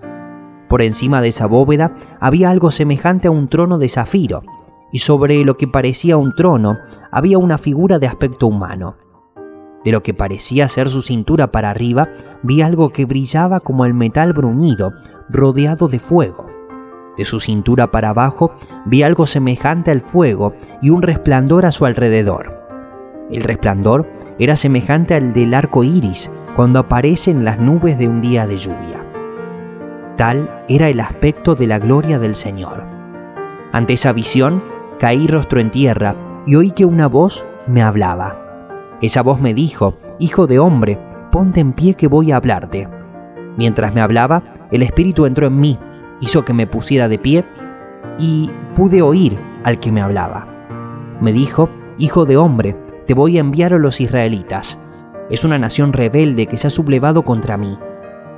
Por 0.69 0.83
encima 0.83 1.21
de 1.21 1.29
esa 1.29 1.47
bóveda 1.47 1.97
había 2.21 2.51
algo 2.51 2.71
semejante 2.71 3.29
a 3.29 3.31
un 3.31 3.49
trono 3.49 3.79
de 3.79 3.89
zafiro, 3.89 4.43
y 4.93 4.99
sobre 4.99 5.45
lo 5.45 5.57
que 5.57 5.67
parecía 5.67 6.17
un 6.17 6.35
trono 6.35 6.79
había 7.11 7.39
una 7.39 7.59
figura 7.59 7.99
de 7.99 8.07
aspecto 8.07 8.47
humano. 8.47 8.97
De 9.85 9.93
lo 9.93 10.03
que 10.03 10.13
parecía 10.13 10.69
ser 10.69 10.89
su 10.89 11.03
cintura 11.03 11.53
para 11.53 11.71
arriba, 11.71 12.09
vi 12.43 12.63
algo 12.63 12.91
que 12.91 13.05
brillaba 13.05 13.61
como 13.61 13.85
el 13.85 13.95
metal 13.95 14.33
bruñido, 14.33 14.93
rodeado 15.29 15.89
de 15.89 15.99
fuego. 15.99 16.47
De 17.17 17.25
su 17.25 17.41
cintura 17.41 17.91
para 17.91 18.11
abajo 18.11 18.53
vi 18.87 19.03
algo 19.03 19.27
semejante 19.27 19.91
al 19.91 20.03
fuego 20.03 20.53
y 20.83 20.91
un 20.91 21.03
resplandor 21.03 21.67
a 21.67 21.73
su 21.73 21.85
alrededor. 21.85 22.59
El 23.31 23.43
resplandor 23.43 24.09
era 24.39 24.57
semejante 24.57 25.15
al 25.15 25.33
del 25.33 25.55
arco 25.55 25.85
iris 25.85 26.31
cuando 26.55 26.79
aparece 26.79 27.31
en 27.31 27.45
las 27.45 27.59
nubes 27.59 27.99
de 27.99 28.09
un 28.09 28.21
día 28.21 28.47
de 28.47 28.57
lluvia. 28.57 29.08
Tal 30.19 30.65
era 30.69 30.89
el 30.89 30.99
aspecto 30.99 31.55
de 31.55 31.69
la 31.69 31.79
gloria 31.79 32.19
del 32.19 32.35
Señor. 32.35 32.85
Ante 33.71 33.93
esa 33.93 34.13
visión, 34.13 34.65
caí 34.99 35.29
rostro 35.29 35.61
en 35.61 35.71
tierra 35.71 36.17
y 36.45 36.57
oí 36.57 36.73
que 36.73 36.85
una 36.85 37.07
voz 37.07 37.47
me 37.69 37.83
hablaba. 37.83 38.37
Esa 39.01 39.23
voz 39.23 39.41
me 39.41 39.55
dijo, 39.55 39.97
Hijo 40.19 40.49
de 40.49 40.59
hombre, 40.59 40.99
ponte 41.31 41.61
en 41.61 41.73
pie 41.73 41.95
que 41.95 42.09
voy 42.09 42.33
a 42.33 42.37
hablarte. 42.39 42.89
Mientras 43.57 43.95
me 43.95 44.01
hablaba, 44.01 44.43
el 44.73 44.83
Espíritu 44.83 45.25
entró 45.25 45.47
en 45.47 45.61
mí, 45.61 45.79
hizo 46.21 46.45
que 46.45 46.53
me 46.53 46.67
pusiera 46.67 47.07
de 47.07 47.19
pie 47.19 47.45
y 48.19 48.51
pude 48.75 49.03
oír 49.03 49.39
al 49.63 49.79
que 49.79 49.93
me 49.93 50.01
hablaba. 50.01 50.49
Me 51.21 51.33
dijo, 51.33 51.71
Hijo 51.97 52.25
de 52.25 52.37
hombre, 52.37 52.77
te 53.07 53.15
voy 53.15 53.37
a 53.37 53.41
enviar 53.41 53.73
a 53.73 53.79
los 53.79 54.01
israelitas. 54.01 54.81
Es 55.31 55.45
una 55.45 55.61
nación 55.61 55.93
rebelde 55.93 56.47
que 56.49 56.59
se 56.59 56.67
ha 56.67 56.71
sublevado 56.71 57.23
contra 57.23 57.57
mí 57.57 57.79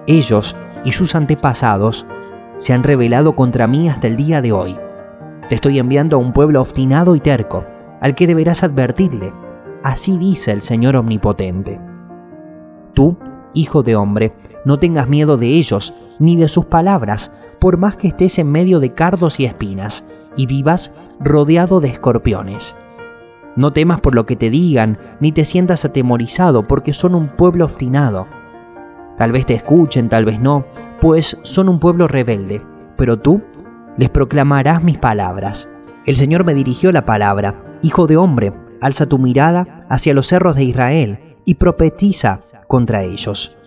ellos 0.06 0.56
y 0.84 0.92
sus 0.92 1.14
antepasados 1.14 2.06
se 2.58 2.72
han 2.72 2.82
rebelado 2.82 3.34
contra 3.34 3.66
mí 3.66 3.88
hasta 3.88 4.06
el 4.06 4.16
día 4.16 4.42
de 4.42 4.52
hoy. 4.52 4.76
Te 5.48 5.54
estoy 5.54 5.78
enviando 5.78 6.16
a 6.16 6.18
un 6.20 6.32
pueblo 6.32 6.60
obstinado 6.60 7.16
y 7.16 7.20
terco, 7.20 7.64
al 8.00 8.14
que 8.14 8.26
deberás 8.26 8.62
advertirle. 8.62 9.32
Así 9.82 10.18
dice 10.18 10.52
el 10.52 10.62
Señor 10.62 10.96
Omnipotente. 10.96 11.80
Tú, 12.94 13.16
hijo 13.54 13.82
de 13.82 13.96
hombre, 13.96 14.34
no 14.64 14.78
tengas 14.78 15.08
miedo 15.08 15.38
de 15.38 15.48
ellos, 15.48 15.94
ni 16.18 16.36
de 16.36 16.48
sus 16.48 16.66
palabras, 16.66 17.32
por 17.58 17.78
más 17.78 17.96
que 17.96 18.08
estés 18.08 18.38
en 18.38 18.52
medio 18.52 18.78
de 18.78 18.92
cardos 18.92 19.40
y 19.40 19.46
espinas, 19.46 20.04
y 20.36 20.46
vivas 20.46 20.92
rodeado 21.18 21.80
de 21.80 21.88
escorpiones. 21.88 22.76
No 23.56 23.72
temas 23.72 24.00
por 24.00 24.14
lo 24.14 24.26
que 24.26 24.36
te 24.36 24.50
digan, 24.50 24.98
ni 25.18 25.32
te 25.32 25.44
sientas 25.44 25.84
atemorizado, 25.84 26.62
porque 26.62 26.92
son 26.92 27.14
un 27.14 27.28
pueblo 27.28 27.64
obstinado 27.64 28.26
Tal 29.20 29.32
vez 29.32 29.44
te 29.44 29.52
escuchen, 29.52 30.08
tal 30.08 30.24
vez 30.24 30.40
no, 30.40 30.64
pues 30.98 31.36
son 31.42 31.68
un 31.68 31.78
pueblo 31.78 32.08
rebelde, 32.08 32.62
pero 32.96 33.18
tú 33.18 33.42
les 33.98 34.08
proclamarás 34.08 34.82
mis 34.82 34.96
palabras. 34.96 35.68
El 36.06 36.16
Señor 36.16 36.46
me 36.46 36.54
dirigió 36.54 36.90
la 36.90 37.04
palabra, 37.04 37.62
Hijo 37.82 38.06
de 38.06 38.16
hombre, 38.16 38.54
alza 38.80 39.06
tu 39.10 39.18
mirada 39.18 39.84
hacia 39.90 40.14
los 40.14 40.28
cerros 40.28 40.56
de 40.56 40.64
Israel 40.64 41.36
y 41.44 41.56
profetiza 41.56 42.40
contra 42.66 43.02
ellos. 43.02 43.58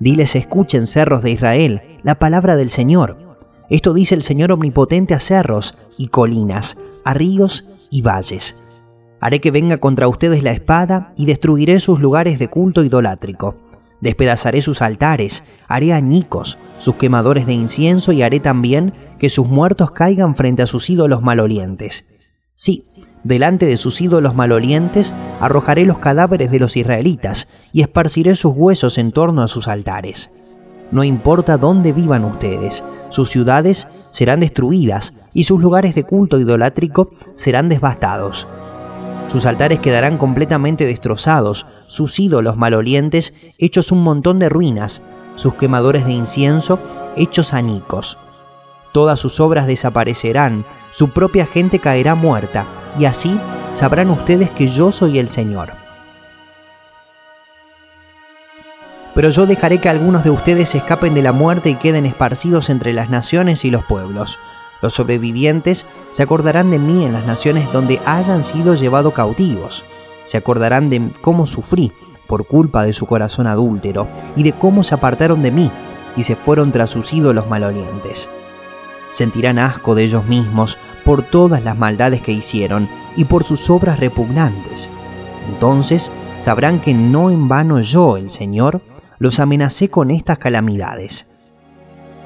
Diles, 0.00 0.34
escuchen 0.34 0.88
cerros 0.88 1.22
de 1.22 1.30
Israel, 1.30 2.00
la 2.02 2.18
palabra 2.18 2.56
del 2.56 2.68
Señor. 2.68 3.38
Esto 3.70 3.94
dice 3.94 4.16
el 4.16 4.24
Señor 4.24 4.50
omnipotente 4.50 5.14
a 5.14 5.20
cerros 5.20 5.78
y 5.96 6.08
colinas, 6.08 6.76
a 7.04 7.14
ríos 7.14 7.68
y 7.92 8.02
valles. 8.02 8.64
Haré 9.20 9.40
que 9.40 9.52
venga 9.52 9.76
contra 9.76 10.08
ustedes 10.08 10.42
la 10.42 10.50
espada 10.50 11.12
y 11.16 11.26
destruiré 11.26 11.78
sus 11.78 12.00
lugares 12.00 12.40
de 12.40 12.48
culto 12.48 12.82
idolátrico 12.82 13.67
Despedazaré 14.00 14.62
sus 14.62 14.82
altares, 14.82 15.42
haré 15.66 15.92
añicos 15.92 16.58
sus 16.78 16.94
quemadores 16.94 17.46
de 17.46 17.54
incienso 17.54 18.12
y 18.12 18.22
haré 18.22 18.40
también 18.40 18.94
que 19.18 19.28
sus 19.28 19.48
muertos 19.48 19.90
caigan 19.90 20.34
frente 20.34 20.62
a 20.62 20.66
sus 20.66 20.88
ídolos 20.88 21.22
malolientes. 21.22 22.06
Sí, 22.54 22.86
delante 23.24 23.66
de 23.66 23.76
sus 23.76 24.00
ídolos 24.00 24.34
malolientes 24.34 25.12
arrojaré 25.40 25.84
los 25.84 25.98
cadáveres 25.98 26.50
de 26.50 26.58
los 26.58 26.76
israelitas 26.76 27.48
y 27.72 27.82
esparciré 27.82 28.36
sus 28.36 28.52
huesos 28.54 28.98
en 28.98 29.12
torno 29.12 29.42
a 29.42 29.48
sus 29.48 29.68
altares. 29.68 30.30
No 30.90 31.04
importa 31.04 31.56
dónde 31.56 31.92
vivan 31.92 32.24
ustedes, 32.24 32.82
sus 33.10 33.28
ciudades 33.28 33.86
serán 34.10 34.40
destruidas 34.40 35.14
y 35.34 35.44
sus 35.44 35.60
lugares 35.60 35.94
de 35.94 36.04
culto 36.04 36.38
idolátrico 36.38 37.10
serán 37.34 37.68
devastados. 37.68 38.48
Sus 39.28 39.44
altares 39.44 39.80
quedarán 39.80 40.16
completamente 40.16 40.86
destrozados, 40.86 41.66
sus 41.86 42.18
ídolos 42.18 42.56
malolientes 42.56 43.34
hechos 43.58 43.92
un 43.92 44.02
montón 44.02 44.38
de 44.38 44.48
ruinas, 44.48 45.02
sus 45.34 45.54
quemadores 45.54 46.06
de 46.06 46.12
incienso 46.12 46.80
hechos 47.14 47.52
añicos. 47.52 48.16
Todas 48.92 49.20
sus 49.20 49.38
obras 49.38 49.66
desaparecerán, 49.66 50.64
su 50.90 51.10
propia 51.10 51.44
gente 51.44 51.78
caerá 51.78 52.14
muerta, 52.14 52.66
y 52.98 53.04
así 53.04 53.38
sabrán 53.72 54.08
ustedes 54.08 54.48
que 54.50 54.68
yo 54.68 54.92
soy 54.92 55.18
el 55.18 55.28
Señor. 55.28 55.72
Pero 59.14 59.28
yo 59.28 59.44
dejaré 59.44 59.78
que 59.78 59.90
algunos 59.90 60.24
de 60.24 60.30
ustedes 60.30 60.74
escapen 60.74 61.12
de 61.12 61.22
la 61.22 61.32
muerte 61.32 61.68
y 61.68 61.74
queden 61.74 62.06
esparcidos 62.06 62.70
entre 62.70 62.94
las 62.94 63.10
naciones 63.10 63.66
y 63.66 63.70
los 63.70 63.84
pueblos 63.84 64.38
los 64.80 64.94
sobrevivientes 64.94 65.86
se 66.10 66.22
acordarán 66.22 66.70
de 66.70 66.78
mí 66.78 67.04
en 67.04 67.12
las 67.12 67.26
naciones 67.26 67.70
donde 67.72 68.00
hayan 68.06 68.44
sido 68.44 68.74
llevados 68.74 69.12
cautivos. 69.12 69.84
Se 70.24 70.36
acordarán 70.36 70.90
de 70.90 71.10
cómo 71.20 71.46
sufrí 71.46 71.92
por 72.26 72.46
culpa 72.46 72.84
de 72.84 72.92
su 72.92 73.06
corazón 73.06 73.46
adúltero 73.46 74.08
y 74.36 74.42
de 74.42 74.52
cómo 74.52 74.84
se 74.84 74.94
apartaron 74.94 75.42
de 75.42 75.50
mí 75.50 75.70
y 76.16 76.22
se 76.22 76.36
fueron 76.36 76.70
tras 76.70 76.90
sus 76.90 77.12
ídolos 77.12 77.48
malolientes. 77.48 78.28
Sentirán 79.10 79.58
asco 79.58 79.94
de 79.94 80.04
ellos 80.04 80.26
mismos 80.26 80.78
por 81.04 81.22
todas 81.22 81.62
las 81.64 81.76
maldades 81.76 82.20
que 82.20 82.32
hicieron 82.32 82.88
y 83.16 83.24
por 83.24 83.42
sus 83.42 83.70
obras 83.70 83.98
repugnantes. 83.98 84.90
Entonces 85.48 86.12
sabrán 86.38 86.80
que 86.80 86.92
no 86.92 87.30
en 87.30 87.48
vano 87.48 87.80
yo, 87.80 88.16
el 88.16 88.30
Señor, 88.30 88.82
los 89.18 89.40
amenacé 89.40 89.88
con 89.88 90.10
estas 90.10 90.38
calamidades. 90.38 91.26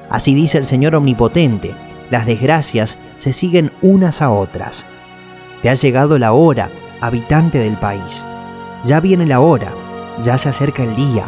Así 0.09 0.35
dice 0.35 0.57
el 0.57 0.65
Señor 0.65 0.95
Omnipotente, 0.95 1.73
las 2.13 2.27
desgracias 2.27 2.99
se 3.17 3.33
siguen 3.33 3.71
unas 3.81 4.21
a 4.21 4.29
otras. 4.29 4.85
Te 5.63 5.71
ha 5.71 5.73
llegado 5.73 6.19
la 6.19 6.31
hora, 6.31 6.69
habitante 7.01 7.57
del 7.57 7.75
país. 7.75 8.23
Ya 8.83 8.99
viene 8.99 9.25
la 9.25 9.39
hora, 9.39 9.71
ya 10.19 10.37
se 10.37 10.47
acerca 10.47 10.83
el 10.83 10.95
día. 10.95 11.25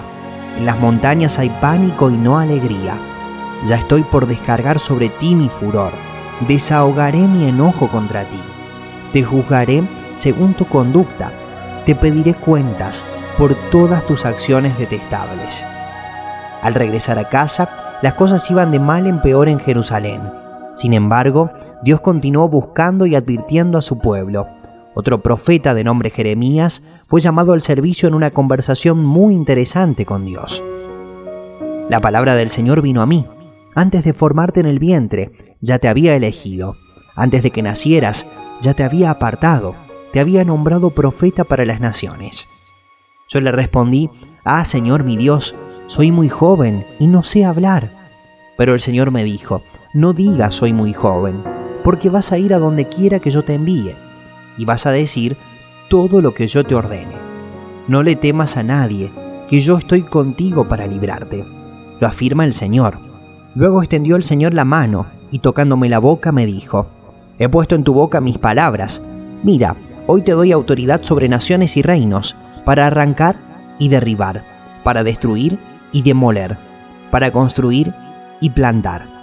En 0.60 0.68
las 0.68 0.80
montañas 0.80 1.40
hay 1.40 1.50
pánico 1.60 2.12
y 2.12 2.18
no 2.18 2.38
alegría. 2.38 3.00
Ya 3.66 3.78
estoy 3.78 4.04
por 4.04 4.28
descargar 4.28 4.78
sobre 4.78 5.10
ti 5.10 5.36
mi 5.36 5.50
furor. 5.50 5.92
Desahogaré 6.48 7.18
mi 7.18 7.50
enojo 7.50 7.88
contra 7.88 8.24
ti. 8.26 8.40
te 9.12 9.24
juzgaré 9.24 9.82
según 10.14 10.54
tu 10.54 10.68
conducta, 10.68 11.32
te 11.88 11.96
pediré 11.96 12.36
cuentas 12.36 13.04
por 13.40 13.56
todas 13.72 14.06
tus 14.06 14.24
acciones 14.24 14.78
detestables. 14.78 15.66
Al 16.62 16.76
regresar 16.76 17.18
a 17.18 17.28
casa, 17.28 17.98
las 18.04 18.14
cosas 18.14 18.52
iban 18.52 18.70
de 18.70 18.80
mal 18.80 19.08
en 19.08 19.20
peor 19.20 19.50
en 19.50 19.60
Jerusalén. 19.60 20.45
Sin 20.76 20.94
embargo, 20.94 21.50
Dios 21.84 22.02
continuó 22.02 22.50
buscando 22.50 23.06
y 23.06 23.16
advirtiendo 23.16 23.78
a 23.78 23.82
su 23.82 23.98
pueblo. 23.98 24.48
Otro 24.94 25.24
profeta 25.24 25.74
de 25.74 25.84
nombre 25.84 26.10
Jeremías 26.10 26.84
fue 27.08 27.22
llamado 27.22 27.54
al 27.54 27.62
servicio 27.62 28.08
en 28.08 28.14
una 28.14 28.32
conversación 28.32 29.04
muy 29.04 29.34
interesante 29.34 30.06
con 30.06 30.26
Dios. 30.26 30.62
La 31.90 32.02
palabra 32.02 32.36
del 32.36 32.50
Señor 32.50 32.82
vino 32.82 33.02
a 33.02 33.06
mí. 33.06 33.26
Antes 33.74 34.04
de 34.04 34.14
formarte 34.14 34.60
en 34.60 34.66
el 34.66 34.80
vientre, 34.80 35.58
ya 35.62 35.80
te 35.80 35.88
había 35.88 36.16
elegido. 36.16 36.76
Antes 37.16 37.42
de 37.42 37.52
que 37.52 37.62
nacieras, 37.62 38.26
ya 38.60 38.74
te 38.74 38.84
había 38.84 39.12
apartado. 39.12 39.76
Te 40.12 40.20
había 40.20 40.44
nombrado 40.44 40.90
profeta 40.90 41.46
para 41.46 41.66
las 41.66 41.80
naciones. 41.80 42.48
Yo 43.30 43.40
le 43.40 43.52
respondí, 43.52 44.10
Ah, 44.44 44.66
Señor 44.66 45.04
mi 45.04 45.18
Dios, 45.18 45.56
soy 45.88 46.12
muy 46.12 46.30
joven 46.30 46.86
y 47.00 47.08
no 47.08 47.24
sé 47.24 47.46
hablar. 47.46 47.92
Pero 48.58 48.74
el 48.74 48.80
Señor 48.80 49.12
me 49.12 49.24
dijo, 49.24 49.62
no 49.96 50.12
digas 50.12 50.54
soy 50.56 50.74
muy 50.74 50.92
joven, 50.92 51.42
porque 51.82 52.10
vas 52.10 52.34
a 52.34 52.38
ir 52.38 52.54
a 52.54 52.60
donde 52.60 52.90
quiera 52.90 53.22
que 53.22 53.32
yo 53.32 53.46
te 53.46 53.54
envíe, 53.54 53.96
y 54.58 54.66
vas 54.66 54.86
a 54.86 54.92
decir 54.92 55.38
todo 55.88 56.20
lo 56.20 56.34
que 56.34 56.50
yo 56.50 56.66
te 56.66 56.76
ordene. 56.76 57.16
No 57.88 58.04
le 58.04 58.18
temas 58.18 58.58
a 58.58 58.64
nadie, 58.64 59.14
que 59.48 59.62
yo 59.62 59.78
estoy 59.78 60.02
contigo 60.02 60.68
para 60.68 60.86
librarte. 60.86 61.46
Lo 62.02 62.08
afirma 62.08 62.44
el 62.44 62.54
Señor. 62.54 63.00
Luego 63.56 63.82
extendió 63.82 64.18
el 64.18 64.24
Señor 64.24 64.54
la 64.54 64.66
mano, 64.66 65.06
y 65.32 65.40
tocándome 65.40 65.88
la 65.88 66.00
boca 66.00 66.34
me 66.34 66.46
dijo, 66.46 66.88
He 67.40 67.48
puesto 67.48 67.76
en 67.76 67.86
tu 67.86 67.94
boca 67.94 68.20
mis 68.20 68.38
palabras. 68.38 69.02
Mira, 69.44 69.78
hoy 70.08 70.24
te 70.24 70.34
doy 70.34 70.52
autoridad 70.52 71.04
sobre 71.04 71.30
naciones 71.30 71.78
y 71.78 71.82
reinos, 71.82 72.36
para 72.66 72.88
arrancar 72.88 73.38
y 73.80 73.88
derribar, 73.88 74.44
para 74.84 75.06
destruir 75.06 75.58
y 75.94 76.02
demoler, 76.02 76.58
para 77.12 77.32
construir 77.32 77.94
y 78.42 78.50
plantar. 78.50 79.15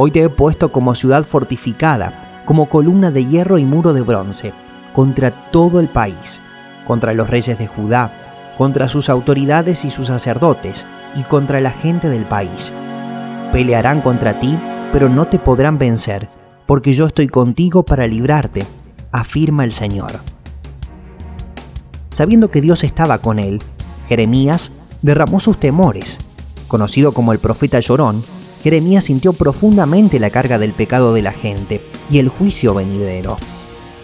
Hoy 0.00 0.12
te 0.12 0.22
he 0.22 0.28
puesto 0.28 0.70
como 0.70 0.94
ciudad 0.94 1.24
fortificada, 1.24 2.44
como 2.46 2.68
columna 2.68 3.10
de 3.10 3.26
hierro 3.26 3.58
y 3.58 3.64
muro 3.64 3.92
de 3.92 4.02
bronce, 4.02 4.52
contra 4.94 5.50
todo 5.50 5.80
el 5.80 5.88
país, 5.88 6.40
contra 6.86 7.14
los 7.14 7.28
reyes 7.28 7.58
de 7.58 7.66
Judá, 7.66 8.54
contra 8.56 8.88
sus 8.88 9.08
autoridades 9.08 9.84
y 9.84 9.90
sus 9.90 10.06
sacerdotes, 10.06 10.86
y 11.16 11.24
contra 11.24 11.60
la 11.60 11.72
gente 11.72 12.08
del 12.08 12.26
país. 12.26 12.72
Pelearán 13.52 14.00
contra 14.00 14.38
ti, 14.38 14.56
pero 14.92 15.08
no 15.08 15.26
te 15.26 15.40
podrán 15.40 15.78
vencer, 15.78 16.28
porque 16.64 16.94
yo 16.94 17.08
estoy 17.08 17.26
contigo 17.26 17.82
para 17.82 18.06
librarte, 18.06 18.64
afirma 19.10 19.64
el 19.64 19.72
Señor. 19.72 20.20
Sabiendo 22.12 22.52
que 22.52 22.60
Dios 22.60 22.84
estaba 22.84 23.18
con 23.18 23.40
él, 23.40 23.60
Jeremías 24.08 24.70
derramó 25.02 25.40
sus 25.40 25.58
temores. 25.58 26.18
Conocido 26.68 27.12
como 27.12 27.32
el 27.32 27.40
profeta 27.40 27.80
llorón, 27.80 28.22
Jeremías 28.62 29.04
sintió 29.04 29.32
profundamente 29.32 30.18
la 30.18 30.30
carga 30.30 30.58
del 30.58 30.72
pecado 30.72 31.14
de 31.14 31.22
la 31.22 31.32
gente 31.32 31.80
y 32.10 32.18
el 32.18 32.28
juicio 32.28 32.74
venidero. 32.74 33.36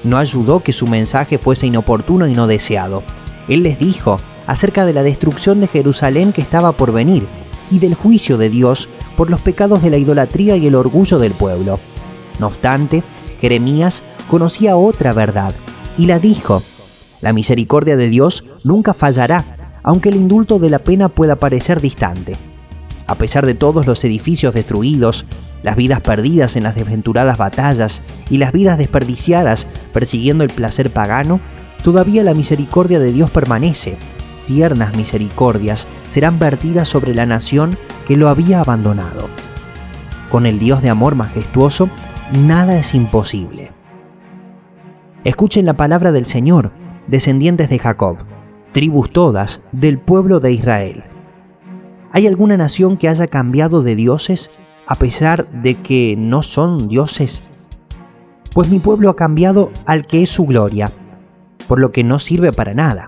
No 0.04 0.18
ayudó 0.18 0.60
que 0.60 0.72
su 0.72 0.86
mensaje 0.86 1.38
fuese 1.38 1.66
inoportuno 1.66 2.26
y 2.26 2.34
no 2.34 2.46
deseado. 2.46 3.02
Él 3.48 3.62
les 3.62 3.78
dijo 3.78 4.20
acerca 4.46 4.84
de 4.84 4.92
la 4.92 5.02
destrucción 5.02 5.60
de 5.60 5.68
Jerusalén 5.68 6.32
que 6.32 6.42
estaba 6.42 6.72
por 6.72 6.92
venir 6.92 7.26
y 7.70 7.78
del 7.78 7.94
juicio 7.94 8.36
de 8.36 8.50
Dios 8.50 8.88
por 9.16 9.30
los 9.30 9.40
pecados 9.40 9.82
de 9.82 9.90
la 9.90 9.96
idolatría 9.96 10.56
y 10.56 10.66
el 10.66 10.74
orgullo 10.74 11.18
del 11.18 11.32
pueblo. 11.32 11.80
No 12.38 12.48
obstante, 12.48 13.02
Jeremías 13.40 14.02
conocía 14.30 14.76
otra 14.76 15.12
verdad 15.12 15.54
y 15.96 16.06
la 16.06 16.18
dijo. 16.18 16.62
La 17.20 17.32
misericordia 17.32 17.96
de 17.96 18.08
Dios 18.08 18.44
nunca 18.64 18.92
fallará 18.92 19.54
aunque 19.84 20.08
el 20.08 20.16
indulto 20.16 20.58
de 20.58 20.70
la 20.70 20.80
pena 20.80 21.10
pueda 21.10 21.36
parecer 21.36 21.80
distante. 21.80 22.32
A 23.06 23.14
pesar 23.16 23.46
de 23.46 23.54
todos 23.54 23.86
los 23.86 24.04
edificios 24.04 24.54
destruidos, 24.54 25.26
las 25.62 25.76
vidas 25.76 26.00
perdidas 26.00 26.56
en 26.56 26.62
las 26.64 26.74
desventuradas 26.74 27.38
batallas 27.38 28.02
y 28.30 28.38
las 28.38 28.52
vidas 28.52 28.78
desperdiciadas 28.78 29.66
persiguiendo 29.92 30.44
el 30.44 30.50
placer 30.50 30.92
pagano, 30.92 31.40
todavía 31.82 32.22
la 32.22 32.34
misericordia 32.34 32.98
de 32.98 33.12
Dios 33.12 33.30
permanece. 33.30 33.96
Tiernas 34.46 34.96
misericordias 34.96 35.86
serán 36.08 36.38
vertidas 36.38 36.88
sobre 36.88 37.14
la 37.14 37.26
nación 37.26 37.78
que 38.06 38.16
lo 38.16 38.28
había 38.28 38.60
abandonado. 38.60 39.28
Con 40.30 40.46
el 40.46 40.58
Dios 40.58 40.82
de 40.82 40.90
amor 40.90 41.14
majestuoso, 41.14 41.88
nada 42.40 42.78
es 42.78 42.94
imposible. 42.94 43.72
Escuchen 45.24 45.64
la 45.64 45.74
palabra 45.74 46.12
del 46.12 46.26
Señor, 46.26 46.72
descendientes 47.06 47.70
de 47.70 47.78
Jacob 47.78 48.18
tribus 48.74 49.10
todas 49.10 49.62
del 49.70 49.98
pueblo 49.98 50.40
de 50.40 50.50
Israel. 50.50 51.04
¿Hay 52.14 52.28
alguna 52.28 52.56
nación 52.56 52.96
que 52.96 53.08
haya 53.08 53.26
cambiado 53.26 53.82
de 53.82 53.96
dioses 53.96 54.48
a 54.86 54.94
pesar 54.94 55.50
de 55.50 55.74
que 55.74 56.14
no 56.16 56.42
son 56.42 56.86
dioses? 56.86 57.42
Pues 58.52 58.68
mi 58.68 58.78
pueblo 58.78 59.10
ha 59.10 59.16
cambiado 59.16 59.72
al 59.84 60.06
que 60.06 60.22
es 60.22 60.30
su 60.30 60.46
gloria, 60.46 60.92
por 61.66 61.80
lo 61.80 61.90
que 61.90 62.04
no 62.04 62.20
sirve 62.20 62.52
para 62.52 62.72
nada. 62.72 63.06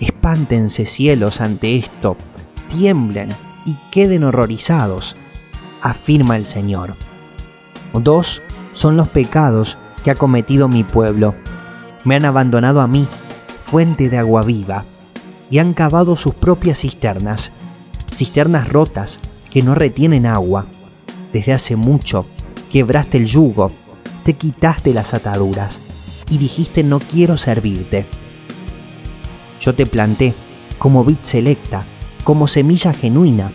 Espántense 0.00 0.86
cielos 0.86 1.42
ante 1.42 1.76
esto, 1.76 2.16
tiemblen 2.68 3.28
y 3.66 3.76
queden 3.90 4.24
horrorizados, 4.24 5.14
afirma 5.82 6.38
el 6.38 6.46
Señor. 6.46 6.96
Dos 7.92 8.40
son 8.72 8.96
los 8.96 9.08
pecados 9.08 9.76
que 10.02 10.10
ha 10.10 10.14
cometido 10.14 10.66
mi 10.66 10.82
pueblo. 10.82 11.34
Me 12.04 12.16
han 12.16 12.24
abandonado 12.24 12.80
a 12.80 12.86
mí 12.86 13.06
fuente 13.62 14.08
de 14.08 14.16
agua 14.16 14.40
viva, 14.40 14.86
y 15.50 15.58
han 15.58 15.74
cavado 15.74 16.16
sus 16.16 16.32
propias 16.32 16.80
cisternas, 16.80 17.52
cisternas 18.12 18.68
rotas 18.68 19.20
que 19.50 19.62
no 19.62 19.74
retienen 19.74 20.26
agua. 20.26 20.66
Desde 21.32 21.52
hace 21.52 21.76
mucho 21.76 22.26
quebraste 22.70 23.18
el 23.18 23.26
yugo, 23.26 23.70
te 24.24 24.34
quitaste 24.34 24.94
las 24.94 25.14
ataduras 25.14 25.80
y 26.30 26.38
dijiste 26.38 26.82
no 26.82 27.00
quiero 27.00 27.38
servirte. 27.38 28.06
Yo 29.60 29.74
te 29.74 29.86
planté 29.86 30.34
como 30.78 31.04
vid 31.04 31.18
selecta, 31.20 31.84
como 32.24 32.48
semilla 32.48 32.92
genuina. 32.92 33.52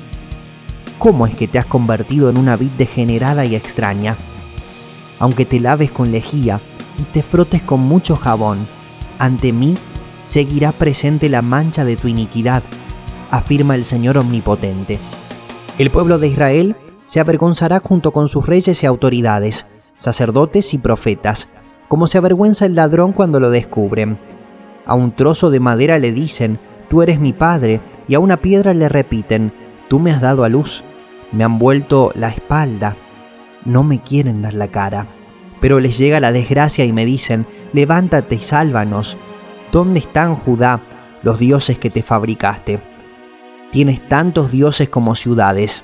¿Cómo 1.00 1.28
es 1.28 1.36
que 1.36 1.48
te 1.48 1.60
has 1.60 1.66
convertido 1.66 2.30
en 2.30 2.38
una 2.38 2.56
vid 2.56 2.72
degenerada 2.72 3.46
y 3.46 3.56
extraña? 3.56 4.18
Aunque 5.20 5.46
te 5.46 5.60
laves 5.60 5.92
con 5.92 6.12
lejía 6.12 6.60
y 6.98 7.04
te 7.04 7.24
frotes 7.24 7.62
con 7.62 7.82
mucho 7.82 8.16
jabón, 8.16 8.66
ante 9.20 9.52
mí 9.52 9.76
seguirá 10.24 10.72
presente 10.72 11.30
la 11.30 11.42
mancha 11.42 11.86
de 11.86 11.98
tu 11.98 12.08
iniquidad, 12.08 12.64
afirma 13.32 13.76
el 13.76 13.86
Señor 13.86 14.18
Omnipotente. 14.18 15.00
El 15.78 15.90
pueblo 15.90 16.20
de 16.20 16.28
Israel 16.28 16.76
se 17.06 17.20
avergonzará 17.20 17.80
junto 17.80 18.12
con 18.12 18.30
sus 18.30 18.46
reyes 18.46 18.84
y 18.84 18.86
autoridades, 18.86 19.66
sacerdotes 19.96 20.74
y 20.74 20.78
profetas, 20.78 21.48
como 21.88 22.08
se 22.08 22.18
avergüenza 22.18 22.66
el 22.66 22.76
ladrón 22.76 23.14
cuando 23.14 23.40
lo 23.40 23.50
descubren. 23.50 24.18
A 24.86 24.96
un 24.96 25.12
trozo 25.12 25.50
de 25.50 25.60
madera 25.60 26.00
le 26.00 26.12
dicen, 26.12 26.60
tú 26.90 27.02
eres 27.02 27.20
mi 27.20 27.34
padre, 27.34 27.82
y 28.08 28.16
a 28.16 28.20
una 28.20 28.38
piedra 28.38 28.74
le 28.74 28.90
repiten, 28.90 29.54
tú 29.88 30.00
me 30.00 30.12
has 30.12 30.22
dado 30.22 30.44
a 30.44 30.50
luz. 30.50 30.84
Me 31.32 31.44
han 31.44 31.60
vuelto 31.60 32.12
la 32.16 32.30
espalda, 32.30 32.96
no 33.66 33.84
me 33.84 34.02
quieren 34.02 34.42
dar 34.42 34.54
la 34.54 34.70
cara. 34.70 35.08
Pero 35.60 35.80
les 35.80 35.98
llega 35.98 36.20
la 36.20 36.32
desgracia 36.32 36.86
y 36.86 36.94
me 36.94 37.06
dicen, 37.06 37.46
levántate 37.74 38.36
y 38.36 38.42
sálvanos, 38.42 39.18
¿Dónde 39.72 40.00
están, 40.00 40.36
Judá, 40.36 40.82
los 41.24 41.40
dioses 41.40 41.78
que 41.78 41.90
te 41.90 42.02
fabricaste? 42.02 42.80
Tienes 43.72 44.08
tantos 44.08 44.52
dioses 44.52 44.90
como 44.90 45.16
ciudades. 45.16 45.84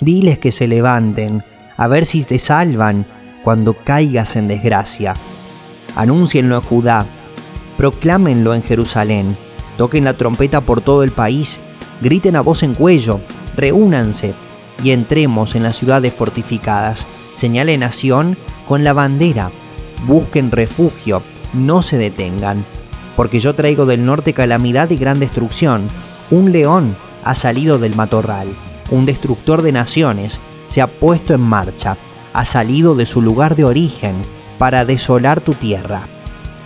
Diles 0.00 0.38
que 0.38 0.52
se 0.52 0.66
levanten, 0.66 1.42
a 1.76 1.88
ver 1.88 2.06
si 2.06 2.22
te 2.24 2.38
salvan 2.38 3.06
cuando 3.42 3.74
caigas 3.74 4.36
en 4.36 4.48
desgracia. 4.48 5.14
Anúncienlo 5.96 6.56
en 6.56 6.62
Judá, 6.62 7.06
proclámenlo 7.76 8.54
en 8.54 8.62
Jerusalén, 8.62 9.36
toquen 9.76 10.04
la 10.04 10.14
trompeta 10.14 10.60
por 10.60 10.80
todo 10.80 11.02
el 11.02 11.10
país, 11.10 11.60
griten 12.00 12.36
a 12.36 12.40
voz 12.40 12.62
en 12.62 12.74
cuello, 12.74 13.20
reúnanse 13.56 14.34
y 14.82 14.90
entremos 14.90 15.54
en 15.54 15.62
las 15.62 15.76
ciudades 15.76 16.12
fortificadas. 16.12 17.06
Señalen 17.34 17.80
nación 17.80 18.36
con 18.68 18.84
la 18.84 18.92
bandera, 18.92 19.50
busquen 20.06 20.50
refugio, 20.50 21.22
no 21.52 21.82
se 21.82 21.98
detengan 21.98 22.64
porque 23.16 23.38
yo 23.38 23.54
traigo 23.54 23.86
del 23.86 24.04
norte 24.04 24.32
calamidad 24.32 24.90
y 24.90 24.96
gran 24.96 25.20
destrucción. 25.20 25.88
Un 26.30 26.52
león 26.52 26.96
ha 27.24 27.34
salido 27.34 27.78
del 27.78 27.94
matorral, 27.96 28.48
un 28.90 29.06
destructor 29.06 29.62
de 29.62 29.72
naciones 29.72 30.40
se 30.64 30.80
ha 30.80 30.86
puesto 30.86 31.34
en 31.34 31.40
marcha, 31.40 31.96
ha 32.32 32.44
salido 32.44 32.94
de 32.94 33.06
su 33.06 33.22
lugar 33.22 33.56
de 33.56 33.64
origen 33.64 34.14
para 34.58 34.84
desolar 34.84 35.40
tu 35.40 35.52
tierra. 35.52 36.02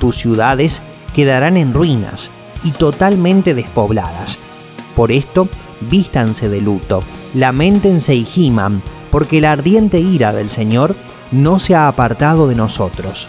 Tus 0.01 0.16
ciudades 0.16 0.81
quedarán 1.14 1.57
en 1.57 1.75
ruinas 1.75 2.31
y 2.62 2.73
totalmente 2.73 3.55
despobladas. 3.55 4.38
Por 4.94 5.12
esto, 5.12 5.49
vístanse 5.81 6.49
de 6.49 6.61
luto, 6.61 7.03
lamentense 7.35 8.14
y 8.14 8.25
giman, 8.25 8.83
porque 9.11 9.40
la 9.40 9.53
ardiente 9.53 9.99
ira 10.01 10.33
del 10.33 10.51
Señor 10.51 10.94
no 11.33 11.59
se 11.59 11.75
ha 11.75 11.88
apartado 11.88 12.49
de 12.49 12.55
nosotros. 12.55 13.29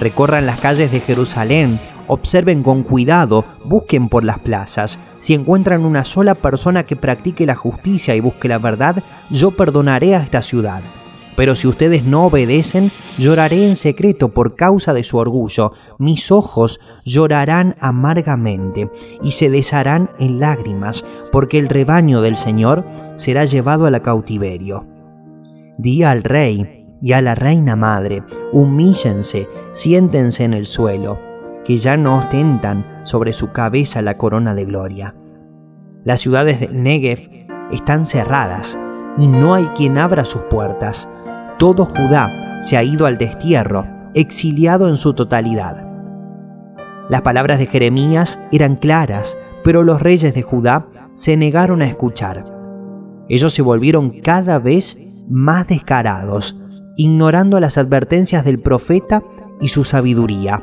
Recorran 0.00 0.46
las 0.46 0.60
calles 0.60 0.90
de 0.90 1.00
Jerusalén, 1.00 1.80
observen 2.08 2.62
con 2.62 2.82
cuidado, 2.82 3.44
busquen 3.64 4.08
por 4.08 4.24
las 4.24 4.38
plazas. 4.38 4.98
Si 5.20 5.34
encuentran 5.34 5.84
una 5.84 6.04
sola 6.04 6.34
persona 6.34 6.84
que 6.84 6.96
practique 6.96 7.46
la 7.46 7.54
justicia 7.54 8.14
y 8.14 8.20
busque 8.20 8.48
la 8.48 8.58
verdad, 8.58 9.02
yo 9.30 9.50
perdonaré 9.52 10.14
a 10.14 10.22
esta 10.22 10.42
ciudad. 10.42 10.82
Pero 11.36 11.54
si 11.54 11.68
ustedes 11.68 12.02
no 12.02 12.26
obedecen, 12.26 12.90
lloraré 13.18 13.66
en 13.66 13.76
secreto 13.76 14.30
por 14.32 14.56
causa 14.56 14.94
de 14.94 15.04
su 15.04 15.18
orgullo. 15.18 15.72
Mis 15.98 16.32
ojos 16.32 16.80
llorarán 17.04 17.76
amargamente 17.78 18.90
y 19.22 19.32
se 19.32 19.50
desharán 19.50 20.10
en 20.18 20.40
lágrimas, 20.40 21.04
porque 21.30 21.58
el 21.58 21.68
rebaño 21.68 22.22
del 22.22 22.38
Señor 22.38 22.84
será 23.16 23.44
llevado 23.44 23.86
a 23.86 23.90
la 23.90 24.00
cautiverio. 24.00 24.86
Di 25.78 26.02
al 26.02 26.22
rey 26.22 26.86
y 27.02 27.12
a 27.12 27.20
la 27.20 27.34
reina 27.34 27.76
madre, 27.76 28.22
humíllense, 28.52 29.48
siéntense 29.72 30.44
en 30.44 30.54
el 30.54 30.66
suelo, 30.66 31.20
que 31.66 31.76
ya 31.76 31.96
no 31.96 32.18
ostentan 32.18 33.00
sobre 33.02 33.32
su 33.32 33.50
cabeza 33.50 34.00
la 34.02 34.14
corona 34.14 34.54
de 34.54 34.64
gloria. 34.64 35.14
Las 36.04 36.20
ciudades 36.20 36.60
del 36.60 36.82
Negev 36.82 37.46
están 37.72 38.06
cerradas 38.06 38.78
y 39.16 39.26
no 39.26 39.54
hay 39.54 39.66
quien 39.76 39.98
abra 39.98 40.24
sus 40.24 40.42
puertas. 40.42 41.08
Todo 41.58 41.86
Judá 41.86 42.60
se 42.60 42.76
ha 42.76 42.84
ido 42.84 43.06
al 43.06 43.18
destierro, 43.18 43.86
exiliado 44.14 44.88
en 44.88 44.96
su 44.96 45.14
totalidad. 45.14 45.84
Las 47.08 47.22
palabras 47.22 47.58
de 47.58 47.66
Jeremías 47.66 48.38
eran 48.52 48.76
claras, 48.76 49.36
pero 49.64 49.82
los 49.82 50.00
reyes 50.00 50.34
de 50.34 50.42
Judá 50.42 50.86
se 51.14 51.36
negaron 51.36 51.82
a 51.82 51.86
escuchar. 51.86 52.44
Ellos 53.28 53.52
se 53.52 53.62
volvieron 53.62 54.10
cada 54.20 54.60
vez 54.60 54.98
más 55.28 55.66
descarados, 55.66 56.56
ignorando 56.96 57.58
las 57.58 57.78
advertencias 57.78 58.44
del 58.44 58.60
profeta 58.60 59.24
y 59.60 59.68
su 59.68 59.82
sabiduría. 59.82 60.62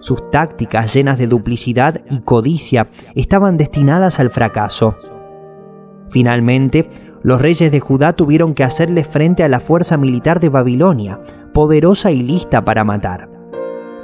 Sus 0.00 0.30
tácticas 0.30 0.94
llenas 0.94 1.18
de 1.18 1.26
duplicidad 1.26 2.00
y 2.10 2.20
codicia 2.20 2.86
estaban 3.14 3.56
destinadas 3.56 4.18
al 4.18 4.30
fracaso. 4.30 4.96
Finalmente, 6.08 6.90
los 7.22 7.40
reyes 7.40 7.70
de 7.70 7.80
Judá 7.80 8.14
tuvieron 8.14 8.54
que 8.54 8.64
hacerle 8.64 9.04
frente 9.04 9.44
a 9.44 9.48
la 9.48 9.60
fuerza 9.60 9.98
militar 9.98 10.40
de 10.40 10.48
Babilonia, 10.48 11.20
poderosa 11.52 12.10
y 12.10 12.22
lista 12.22 12.64
para 12.64 12.82
matar. 12.82 13.28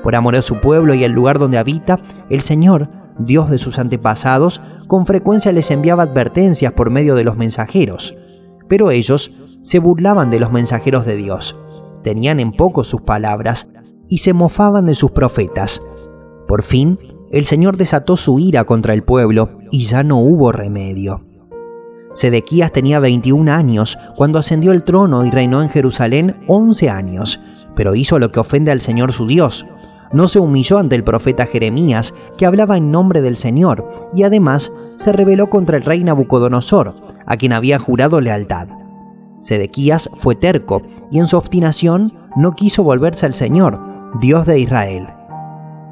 Por 0.03 0.15
amor 0.15 0.37
a 0.37 0.43
su 0.43 0.61
pueblo 0.61 0.95
y 0.95 1.03
al 1.03 1.13
lugar 1.13 1.39
donde 1.39 1.59
habita, 1.59 1.99
el 2.29 2.43
Señor, 2.43 2.91
Dios 3.19 3.51
de 3.51 3.57
sus 3.57 3.79
antepasados, 3.79 4.61
con 4.87 5.07
frecuencia 5.07 5.51
les 5.53 5.71
enviaba 5.71 6.03
advertencias 6.03 6.73
por 6.73 6.91
medio 6.91 7.15
de 7.15 7.25
los 7.25 7.37
mensajeros. 7.37 8.15
Pero 8.69 8.91
ellos 8.91 9.33
se 9.63 9.79
burlaban 9.79 10.31
de 10.31 10.39
los 10.39 10.53
mensajeros 10.53 11.07
de 11.07 11.17
Dios, 11.17 11.57
tenían 12.03 12.39
en 12.39 12.53
poco 12.53 12.85
sus 12.85 13.01
palabras 13.01 13.69
y 14.09 14.19
se 14.19 14.33
mofaban 14.33 14.87
de 14.87 14.95
sus 14.95 15.11
profetas. 15.11 15.83
Por 16.47 16.63
fin, 16.63 16.99
el 17.31 17.45
Señor 17.45 17.77
desató 17.77 18.17
su 18.17 18.39
ira 18.39 18.65
contra 18.65 18.95
el 18.95 19.03
pueblo 19.03 19.59
y 19.71 19.87
ya 19.87 20.03
no 20.03 20.19
hubo 20.19 20.53
remedio. 20.53 21.25
Sedequías 22.15 22.73
tenía 22.73 22.99
21 22.99 23.53
años 23.53 23.99
cuando 24.17 24.39
ascendió 24.39 24.73
el 24.73 24.85
trono 24.85 25.27
y 25.27 25.31
reinó 25.31 25.63
en 25.63 25.69
Jerusalén 25.69 26.37
11 26.47 26.89
años, 26.89 27.41
pero 27.75 27.95
hizo 27.95 28.19
lo 28.19 28.33
que 28.33 28.41
ofende 28.41 28.71
al 28.71 28.81
Señor 28.81 29.13
su 29.13 29.27
Dios. 29.27 29.67
No 30.13 30.29
se 30.29 30.39
humilló 30.39 30.79
ante 30.79 30.97
el 30.97 31.05
profeta 31.05 31.47
Jeremías, 31.47 32.15
que 32.39 32.47
hablaba 32.47 32.79
en 32.79 32.91
nombre 32.91 33.21
del 33.21 33.37
Señor, 33.37 34.09
y 34.15 34.23
además 34.23 34.73
se 34.97 35.13
rebeló 35.13 35.51
contra 35.51 35.77
el 35.77 35.83
rey 35.83 36.05
Nabucodonosor, 36.05 36.95
a 37.27 37.37
quien 37.37 37.53
había 37.53 37.79
jurado 37.79 38.21
lealtad. 38.21 38.69
Sedequías 39.41 40.09
fue 40.15 40.37
terco 40.37 40.83
y 41.11 41.19
en 41.19 41.27
su 41.27 41.37
obstinación 41.37 42.15
no 42.35 42.55
quiso 42.55 42.83
volverse 42.83 43.27
al 43.27 43.35
Señor, 43.35 43.96
Dios 44.21 44.47
de 44.47 44.59
Israel. 44.59 45.09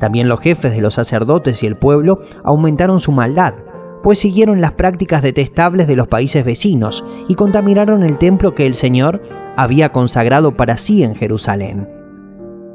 También 0.00 0.28
los 0.28 0.40
jefes 0.40 0.72
de 0.72 0.80
los 0.80 0.94
sacerdotes 0.94 1.62
y 1.62 1.66
el 1.66 1.76
pueblo 1.76 2.20
aumentaron 2.42 3.00
su 3.00 3.12
maldad, 3.12 3.54
pues 4.02 4.18
siguieron 4.18 4.60
las 4.60 4.72
prácticas 4.72 5.22
detestables 5.22 5.86
de 5.86 5.96
los 5.96 6.08
países 6.08 6.44
vecinos 6.44 7.04
y 7.28 7.34
contaminaron 7.34 8.02
el 8.02 8.18
templo 8.18 8.54
que 8.54 8.66
el 8.66 8.74
Señor 8.74 9.22
había 9.56 9.92
consagrado 9.92 10.56
para 10.56 10.76
sí 10.76 11.02
en 11.02 11.14
Jerusalén. 11.14 11.88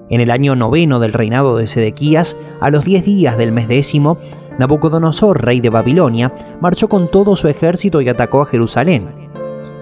En 0.09 0.21
el 0.21 0.31
año 0.31 0.55
noveno 0.55 0.99
del 0.99 1.13
reinado 1.13 1.57
de 1.57 1.67
Sedequías, 1.67 2.35
a 2.61 2.71
los 2.71 2.85
diez 2.85 3.05
días 3.05 3.37
del 3.37 3.51
mes 3.51 3.67
décimo, 3.67 4.17
Nabucodonosor, 4.57 5.45
rey 5.45 5.61
de 5.61 5.69
Babilonia, 5.69 6.57
marchó 6.59 6.89
con 6.89 7.07
todo 7.07 7.35
su 7.35 7.47
ejército 7.47 8.01
y 8.01 8.09
atacó 8.09 8.41
a 8.41 8.45
Jerusalén. 8.45 9.29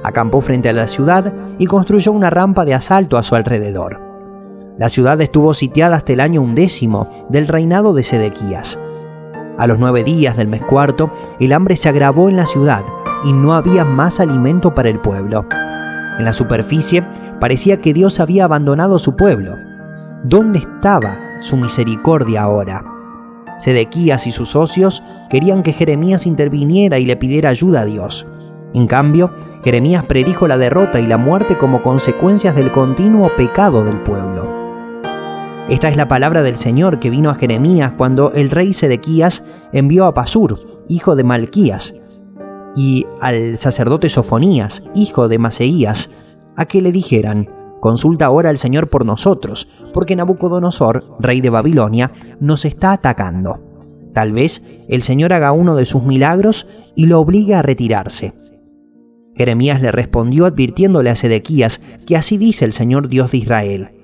Acampó 0.03 0.41
frente 0.41 0.69
a 0.69 0.73
la 0.73 0.87
ciudad 0.87 1.33
y 1.57 1.65
construyó 1.65 2.11
una 2.11 2.29
rampa 2.29 2.65
de 2.65 2.73
asalto 2.73 3.17
a 3.17 3.23
su 3.23 3.35
alrededor. 3.35 4.06
La 4.77 4.89
ciudad 4.89 5.19
estuvo 5.21 5.53
sitiada 5.53 5.97
hasta 5.97 6.13
el 6.13 6.19
año 6.19 6.41
undécimo 6.41 7.27
del 7.29 7.47
reinado 7.47 7.93
de 7.93 8.03
Sedequías, 8.03 8.79
a 9.57 9.65
los 9.65 9.79
nueve 9.79 10.03
días 10.03 10.37
del 10.37 10.47
mes 10.47 10.61
cuarto, 10.61 11.11
el 11.39 11.51
hambre 11.51 11.77
se 11.77 11.89
agravó 11.89 12.29
en 12.29 12.37
la 12.37 12.45
ciudad 12.45 12.83
y 13.23 13.33
no 13.33 13.53
había 13.55 13.83
más 13.83 14.19
alimento 14.19 14.75
para 14.75 14.89
el 14.89 14.99
pueblo. 14.99 15.47
En 16.19 16.25
la 16.25 16.31
superficie 16.31 17.03
parecía 17.39 17.81
que 17.81 17.91
Dios 17.91 18.19
había 18.19 18.45
abandonado 18.45 18.99
su 18.99 19.15
pueblo. 19.15 19.55
¿Dónde 20.23 20.59
estaba 20.59 21.17
su 21.41 21.57
misericordia 21.57 22.43
ahora? 22.43 22.85
Sedequías 23.57 24.27
y 24.27 24.31
sus 24.31 24.49
socios 24.49 25.01
querían 25.31 25.63
que 25.63 25.73
Jeremías 25.73 26.27
interviniera 26.27 26.99
y 26.99 27.05
le 27.05 27.15
pidiera 27.15 27.49
ayuda 27.49 27.81
a 27.81 27.85
Dios. 27.85 28.27
En 28.75 28.85
cambio, 28.85 29.33
Jeremías 29.63 30.03
predijo 30.03 30.47
la 30.47 30.59
derrota 30.59 30.99
y 30.99 31.07
la 31.07 31.17
muerte 31.17 31.57
como 31.57 31.81
consecuencias 31.81 32.55
del 32.55 32.71
continuo 32.71 33.31
pecado 33.35 33.83
del 33.83 33.97
pueblo. 34.01 34.56
Esta 35.69 35.89
es 35.89 35.97
la 35.97 36.07
palabra 36.07 36.43
del 36.43 36.55
Señor 36.55 36.97
que 36.97 37.09
vino 37.09 37.29
a 37.29 37.35
Jeremías 37.35 37.91
cuando 37.97 38.31
el 38.31 38.51
rey 38.51 38.71
Sedequías 38.71 39.43
envió 39.73 40.05
a 40.05 40.13
Pasur, 40.13 40.85
hijo 40.87 41.17
de 41.17 41.25
Malquías, 41.25 41.93
y 42.73 43.05
al 43.19 43.57
sacerdote 43.57 44.07
Sofonías, 44.07 44.81
hijo 44.95 45.27
de 45.27 45.39
Maseías, 45.39 46.09
a 46.55 46.65
que 46.67 46.81
le 46.81 46.93
dijeran, 46.93 47.49
Consulta 47.81 48.27
ahora 48.27 48.49
al 48.49 48.57
Señor 48.57 48.89
por 48.89 49.05
nosotros, 49.05 49.67
porque 49.93 50.15
Nabucodonosor, 50.15 51.03
rey 51.19 51.41
de 51.41 51.49
Babilonia, 51.49 52.13
nos 52.39 52.63
está 52.63 52.93
atacando. 52.93 53.59
Tal 54.13 54.31
vez 54.31 54.63
el 54.87 55.03
Señor 55.03 55.33
haga 55.33 55.51
uno 55.51 55.75
de 55.75 55.85
sus 55.85 56.01
milagros 56.01 56.65
y 56.95 57.07
lo 57.07 57.19
obligue 57.19 57.55
a 57.55 57.61
retirarse. 57.61 58.33
Jeremías 59.35 59.81
le 59.81 59.91
respondió 59.91 60.45
advirtiéndole 60.45 61.09
a 61.09 61.15
Sedequías 61.17 61.81
que 62.07 62.15
así 62.15 62.37
dice 62.37 62.63
el 62.63 62.71
Señor 62.71 63.09
Dios 63.09 63.31
de 63.31 63.37
Israel. 63.37 63.96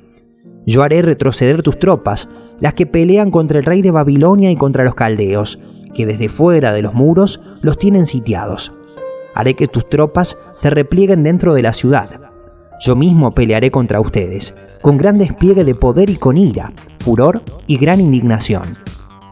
Yo 0.66 0.84
haré 0.84 1.02
retroceder 1.02 1.62
tus 1.62 1.78
tropas, 1.78 2.30
las 2.60 2.74
que 2.74 2.86
pelean 2.86 3.32
contra 3.32 3.60
el 3.60 3.66
rey 3.66 3.82
de 3.82 3.92
Babilonia 3.92 4.52
y 4.52 4.56
contra 4.56 4.84
los 4.84 4.96
caldeos, 4.96 5.60
que 5.94 6.06
desde 6.06 6.30
fuera 6.30 6.72
de 6.72 6.82
los 6.82 6.94
muros 6.94 7.42
los 7.62 7.78
tienen 7.78 8.06
sitiados. 8.06 8.72
Haré 9.36 9.56
que 9.56 9.68
tus 9.68 9.90
tropas 9.90 10.38
se 10.54 10.70
replieguen 10.70 11.24
dentro 11.24 11.54
de 11.54 11.62
la 11.62 11.74
ciudad. 11.74 12.10
Yo 12.80 12.96
mismo 12.96 13.34
pelearé 13.34 13.72
contra 13.72 14.00
ustedes, 14.00 14.54
con 14.82 14.98
gran 14.98 15.18
despliegue 15.18 15.64
de 15.64 15.76
poder 15.76 16.10
y 16.10 16.16
con 16.16 16.38
ira, 16.38 16.74
furor 17.00 17.42
y 17.68 17.78
gran 17.78 18.00
indignación. 18.00 18.78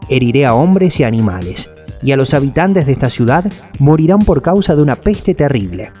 Heriré 0.08 0.46
a 0.46 0.54
hombres 0.54 1.00
y 1.00 1.04
animales, 1.04 1.70
y 2.02 2.12
a 2.12 2.16
los 2.16 2.34
habitantes 2.34 2.86
de 2.86 2.92
esta 2.92 3.10
ciudad 3.10 3.44
morirán 3.78 4.20
por 4.20 4.42
causa 4.42 4.74
de 4.74 4.82
una 4.82 4.96
peste 4.96 5.34
terrible. 5.34 5.92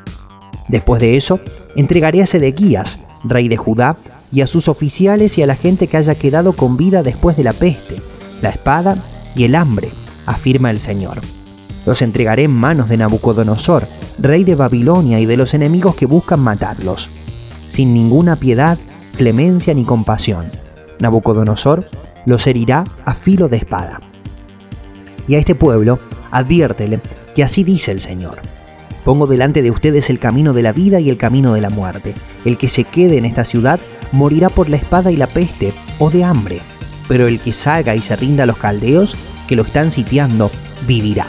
Después 0.68 1.00
de 1.00 1.16
eso, 1.16 1.40
entregaré 1.76 2.22
a 2.22 2.26
Sedequías, 2.26 2.98
rey 3.24 3.48
de 3.48 3.56
Judá, 3.56 3.96
y 4.32 4.40
a 4.40 4.46
sus 4.46 4.68
oficiales 4.68 5.36
y 5.36 5.42
a 5.42 5.46
la 5.46 5.56
gente 5.56 5.86
que 5.86 5.98
haya 5.98 6.14
quedado 6.14 6.54
con 6.54 6.76
vida 6.76 7.02
después 7.02 7.36
de 7.36 7.44
la 7.44 7.52
peste, 7.52 8.00
la 8.40 8.48
espada 8.48 8.96
y 9.36 9.44
el 9.44 9.54
hambre, 9.54 9.90
afirma 10.26 10.70
el 10.70 10.78
Señor. 10.78 11.20
Los 11.84 12.00
entregaré 12.00 12.44
en 12.44 12.52
manos 12.52 12.88
de 12.88 12.96
Nabucodonosor, 12.96 13.86
rey 14.18 14.44
de 14.44 14.54
Babilonia 14.54 15.20
y 15.20 15.26
de 15.26 15.36
los 15.36 15.52
enemigos 15.52 15.96
que 15.96 16.06
buscan 16.06 16.40
matarlos, 16.40 17.10
sin 17.66 17.92
ninguna 17.92 18.36
piedad, 18.36 18.78
clemencia 19.16 19.74
ni 19.74 19.84
compasión. 19.84 20.46
Nabucodonosor 20.98 21.86
los 22.24 22.46
herirá 22.46 22.84
a 23.04 23.14
filo 23.14 23.48
de 23.48 23.58
espada. 23.58 24.00
Y 25.28 25.34
a 25.34 25.38
este 25.38 25.54
pueblo 25.54 25.98
adviértele 26.30 27.00
que 27.34 27.42
así 27.42 27.64
dice 27.64 27.90
el 27.90 28.00
Señor. 28.00 28.40
Pongo 29.04 29.26
delante 29.26 29.62
de 29.62 29.70
ustedes 29.70 30.10
el 30.10 30.20
camino 30.20 30.52
de 30.52 30.62
la 30.62 30.72
vida 30.72 31.00
y 31.00 31.10
el 31.10 31.16
camino 31.16 31.54
de 31.54 31.60
la 31.60 31.70
muerte. 31.70 32.14
El 32.44 32.56
que 32.56 32.68
se 32.68 32.84
quede 32.84 33.16
en 33.16 33.24
esta 33.24 33.44
ciudad 33.44 33.80
morirá 34.12 34.48
por 34.48 34.68
la 34.68 34.76
espada 34.76 35.10
y 35.10 35.16
la 35.16 35.26
peste 35.26 35.74
o 35.98 36.10
de 36.10 36.24
hambre, 36.24 36.60
pero 37.08 37.26
el 37.26 37.40
que 37.40 37.52
salga 37.52 37.94
y 37.96 38.02
se 38.02 38.16
rinda 38.16 38.44
a 38.44 38.46
los 38.46 38.58
caldeos 38.58 39.16
que 39.48 39.56
lo 39.56 39.62
están 39.62 39.90
sitiando 39.90 40.50
vivirá. 40.86 41.26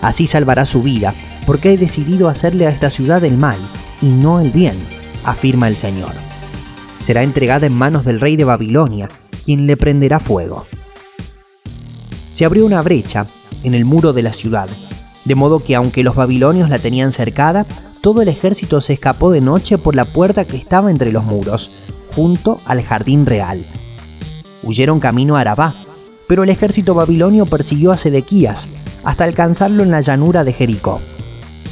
Así 0.00 0.26
salvará 0.26 0.64
su 0.64 0.82
vida, 0.82 1.14
porque 1.46 1.72
he 1.72 1.76
decidido 1.76 2.28
hacerle 2.28 2.66
a 2.66 2.70
esta 2.70 2.90
ciudad 2.90 3.22
el 3.24 3.36
mal 3.36 3.58
y 4.00 4.06
no 4.06 4.40
el 4.40 4.50
bien, 4.50 4.76
afirma 5.24 5.68
el 5.68 5.76
Señor. 5.76 6.12
Será 7.00 7.22
entregada 7.22 7.66
en 7.66 7.74
manos 7.74 8.04
del 8.04 8.20
rey 8.20 8.36
de 8.36 8.44
Babilonia, 8.44 9.08
quien 9.44 9.66
le 9.66 9.76
prenderá 9.76 10.20
fuego. 10.20 10.66
Se 12.32 12.44
abrió 12.44 12.64
una 12.64 12.82
brecha 12.82 13.26
en 13.62 13.74
el 13.74 13.84
muro 13.84 14.12
de 14.12 14.22
la 14.22 14.32
ciudad, 14.32 14.68
de 15.24 15.34
modo 15.34 15.60
que 15.60 15.74
aunque 15.74 16.02
los 16.02 16.14
babilonios 16.14 16.68
la 16.68 16.78
tenían 16.78 17.12
cercada, 17.12 17.66
todo 18.00 18.22
el 18.22 18.28
ejército 18.28 18.80
se 18.80 18.94
escapó 18.94 19.30
de 19.30 19.40
noche 19.40 19.78
por 19.78 19.94
la 19.94 20.04
puerta 20.04 20.44
que 20.44 20.56
estaba 20.56 20.90
entre 20.90 21.12
los 21.12 21.24
muros, 21.24 21.70
junto 22.14 22.60
al 22.64 22.82
jardín 22.82 23.26
real. 23.26 23.66
huyeron 24.62 25.00
camino 25.00 25.36
a 25.36 25.40
Arabá, 25.40 25.74
pero 26.28 26.44
el 26.44 26.50
ejército 26.50 26.94
babilonio 26.94 27.46
persiguió 27.46 27.92
a 27.92 27.96
Sedequías 27.96 28.68
hasta 29.04 29.24
alcanzarlo 29.24 29.82
en 29.82 29.90
la 29.90 30.00
llanura 30.00 30.44
de 30.44 30.52
Jericó. 30.52 31.00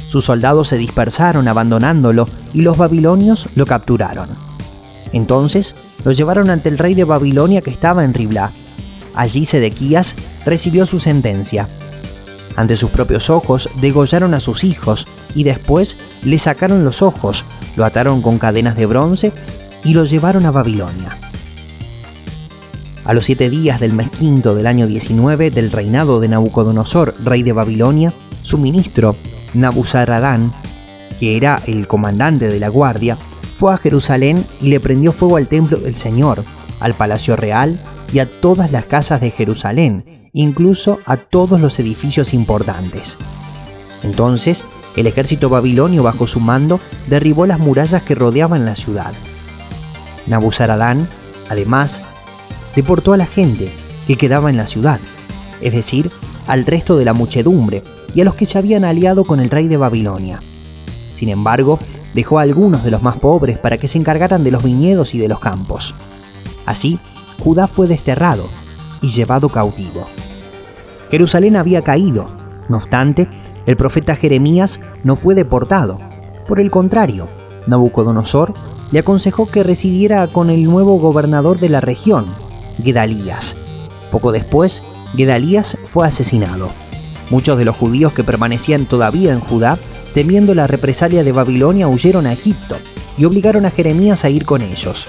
Sus 0.07 0.25
soldados 0.25 0.67
se 0.67 0.77
dispersaron 0.77 1.47
abandonándolo 1.47 2.27
y 2.53 2.61
los 2.61 2.77
babilonios 2.77 3.47
lo 3.55 3.65
capturaron. 3.65 4.29
Entonces 5.13 5.75
lo 6.03 6.11
llevaron 6.11 6.49
ante 6.49 6.69
el 6.69 6.77
rey 6.77 6.95
de 6.95 7.05
Babilonia 7.05 7.61
que 7.61 7.71
estaba 7.71 8.03
en 8.03 8.13
Riblá. 8.13 8.51
Allí 9.15 9.45
Sedequías 9.45 10.15
recibió 10.45 10.85
su 10.85 10.99
sentencia. 10.99 11.69
Ante 12.55 12.75
sus 12.75 12.89
propios 12.89 13.29
ojos 13.29 13.69
degollaron 13.79 14.33
a 14.33 14.41
sus 14.41 14.63
hijos 14.63 15.07
y 15.33 15.43
después 15.43 15.97
le 16.23 16.37
sacaron 16.37 16.83
los 16.83 17.01
ojos, 17.01 17.45
lo 17.77 17.85
ataron 17.85 18.21
con 18.21 18.37
cadenas 18.37 18.75
de 18.75 18.85
bronce 18.85 19.31
y 19.83 19.93
lo 19.93 20.05
llevaron 20.05 20.45
a 20.45 20.51
Babilonia. 20.51 21.17
A 23.03 23.13
los 23.13 23.25
siete 23.25 23.49
días 23.49 23.79
del 23.79 23.93
mes 23.93 24.09
quinto 24.09 24.53
del 24.53 24.67
año 24.67 24.85
19 24.85 25.49
del 25.49 25.71
reinado 25.71 26.19
de 26.19 26.27
Nabucodonosor, 26.27 27.15
rey 27.23 27.41
de 27.41 27.51
Babilonia, 27.51 28.13
su 28.43 28.57
ministro, 28.57 29.15
Nabuzaradán, 29.53 30.53
que 31.19 31.35
era 31.35 31.61
el 31.65 31.87
comandante 31.87 32.47
de 32.47 32.59
la 32.59 32.69
guardia, 32.69 33.17
fue 33.57 33.73
a 33.73 33.77
Jerusalén 33.77 34.45
y 34.59 34.69
le 34.69 34.79
prendió 34.79 35.11
fuego 35.11 35.37
al 35.37 35.47
templo 35.47 35.77
del 35.77 35.95
Señor, 35.95 36.43
al 36.79 36.93
palacio 36.93 37.35
real 37.35 37.79
y 38.13 38.19
a 38.19 38.29
todas 38.29 38.71
las 38.71 38.85
casas 38.85 39.21
de 39.21 39.31
Jerusalén, 39.31 40.29
incluso 40.33 40.99
a 41.05 41.17
todos 41.17 41.59
los 41.59 41.79
edificios 41.79 42.33
importantes. 42.33 43.17
Entonces, 44.03 44.63
el 44.95 45.07
ejército 45.07 45.49
babilonio 45.49 46.03
bajo 46.03 46.27
su 46.27 46.39
mando 46.39 46.79
derribó 47.07 47.45
las 47.45 47.59
murallas 47.59 48.03
que 48.03 48.15
rodeaban 48.15 48.65
la 48.65 48.75
ciudad. 48.75 49.13
Nabuzaradán, 50.27 51.07
además, 51.49 52.01
deportó 52.75 53.13
a 53.13 53.17
la 53.17 53.25
gente 53.25 53.71
que 54.07 54.17
quedaba 54.17 54.49
en 54.49 54.57
la 54.57 54.65
ciudad, 54.65 54.99
es 55.61 55.73
decir, 55.73 56.11
al 56.47 56.65
resto 56.65 56.97
de 56.97 57.05
la 57.05 57.13
muchedumbre 57.13 57.81
y 58.13 58.21
a 58.21 58.25
los 58.25 58.35
que 58.35 58.45
se 58.45 58.57
habían 58.57 58.83
aliado 58.83 59.23
con 59.23 59.39
el 59.39 59.49
rey 59.49 59.67
de 59.67 59.77
Babilonia. 59.77 60.41
Sin 61.13 61.29
embargo, 61.29 61.79
dejó 62.13 62.39
a 62.39 62.43
algunos 62.43 62.83
de 62.83 62.91
los 62.91 63.01
más 63.01 63.17
pobres 63.17 63.57
para 63.57 63.77
que 63.77 63.87
se 63.87 63.97
encargaran 63.97 64.43
de 64.43 64.51
los 64.51 64.63
viñedos 64.63 65.13
y 65.13 65.19
de 65.19 65.27
los 65.27 65.39
campos. 65.39 65.93
Así, 66.65 66.99
Judá 67.39 67.67
fue 67.67 67.87
desterrado 67.87 68.49
y 69.01 69.09
llevado 69.09 69.49
cautivo. 69.49 70.07
Jerusalén 71.09 71.55
había 71.55 71.83
caído, 71.83 72.31
no 72.69 72.77
obstante, 72.77 73.27
el 73.65 73.77
profeta 73.77 74.15
Jeremías 74.15 74.79
no 75.03 75.15
fue 75.15 75.35
deportado. 75.35 75.99
Por 76.47 76.59
el 76.59 76.71
contrario, 76.71 77.27
Nabucodonosor 77.67 78.53
le 78.91 78.99
aconsejó 78.99 79.47
que 79.47 79.63
residiera 79.63 80.27
con 80.27 80.49
el 80.49 80.63
nuevo 80.63 80.99
gobernador 80.99 81.59
de 81.59 81.69
la 81.69 81.81
región, 81.81 82.27
Gedalías. 82.83 83.55
Poco 84.11 84.31
después, 84.31 84.83
Gedalías 85.15 85.77
fue 85.85 86.07
asesinado. 86.07 86.69
Muchos 87.29 87.57
de 87.57 87.65
los 87.65 87.75
judíos 87.75 88.13
que 88.13 88.23
permanecían 88.23 88.85
todavía 88.85 89.31
en 89.31 89.39
Judá, 89.39 89.77
temiendo 90.13 90.53
la 90.53 90.67
represalia 90.67 91.23
de 91.23 91.31
Babilonia, 91.31 91.87
huyeron 91.87 92.27
a 92.27 92.33
Egipto 92.33 92.77
y 93.17 93.25
obligaron 93.25 93.65
a 93.65 93.71
Jeremías 93.71 94.25
a 94.25 94.29
ir 94.29 94.45
con 94.45 94.61
ellos. 94.61 95.07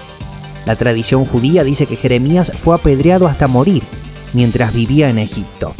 La 0.64 0.76
tradición 0.76 1.24
judía 1.24 1.64
dice 1.64 1.86
que 1.86 1.96
Jeremías 1.96 2.52
fue 2.56 2.76
apedreado 2.76 3.26
hasta 3.26 3.48
morir 3.48 3.82
mientras 4.32 4.72
vivía 4.72 5.10
en 5.10 5.18
Egipto. 5.18 5.74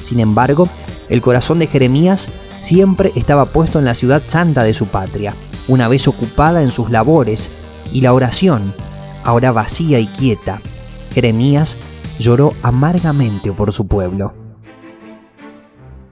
Sin 0.00 0.20
embargo, 0.20 0.68
el 1.10 1.20
corazón 1.20 1.58
de 1.58 1.66
Jeremías 1.66 2.28
siempre 2.60 3.12
estaba 3.14 3.44
puesto 3.44 3.78
en 3.78 3.84
la 3.84 3.94
ciudad 3.94 4.22
santa 4.26 4.64
de 4.64 4.72
su 4.72 4.86
patria, 4.86 5.34
una 5.68 5.88
vez 5.88 6.08
ocupada 6.08 6.62
en 6.62 6.70
sus 6.70 6.90
labores, 6.90 7.50
y 7.92 8.00
la 8.00 8.12
oración, 8.12 8.74
ahora 9.24 9.52
vacía 9.52 9.98
y 9.98 10.06
quieta. 10.06 10.60
Jeremías 11.14 11.76
lloró 12.18 12.54
amargamente 12.62 13.52
por 13.52 13.72
su 13.72 13.86
pueblo. 13.86 14.34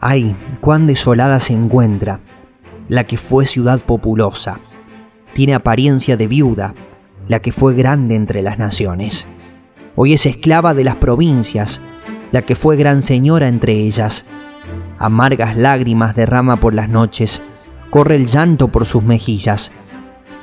Ay, 0.01 0.35
cuán 0.61 0.87
desolada 0.87 1.41
se 1.41 1.55
encuentra 1.55 2.21
la 2.91 3.05
que 3.05 3.17
fue 3.17 3.47
ciudad 3.47 3.79
populosa. 3.79 4.59
Tiene 5.33 5.55
apariencia 5.55 6.17
de 6.17 6.27
viuda, 6.27 6.75
la 7.29 7.41
que 7.41 7.53
fue 7.53 7.75
grande 7.75 8.17
entre 8.17 8.43
las 8.43 8.59
naciones. 8.59 9.29
Hoy 9.95 10.13
es 10.13 10.27
esclava 10.27 10.75
de 10.75 10.83
las 10.83 10.97
provincias, 10.97 11.81
la 12.33 12.43
que 12.43 12.57
fue 12.57 12.77
gran 12.77 13.01
señora 13.01 13.47
entre 13.47 13.75
ellas. 13.75 14.25
Amargas 14.99 15.57
lágrimas 15.57 16.17
derrama 16.17 16.59
por 16.59 16.75
las 16.75 16.89
noches, 16.89 17.41
corre 17.91 18.15
el 18.15 18.27
llanto 18.27 18.69
por 18.69 18.87
sus 18.87 19.03
mejillas. 19.03 19.73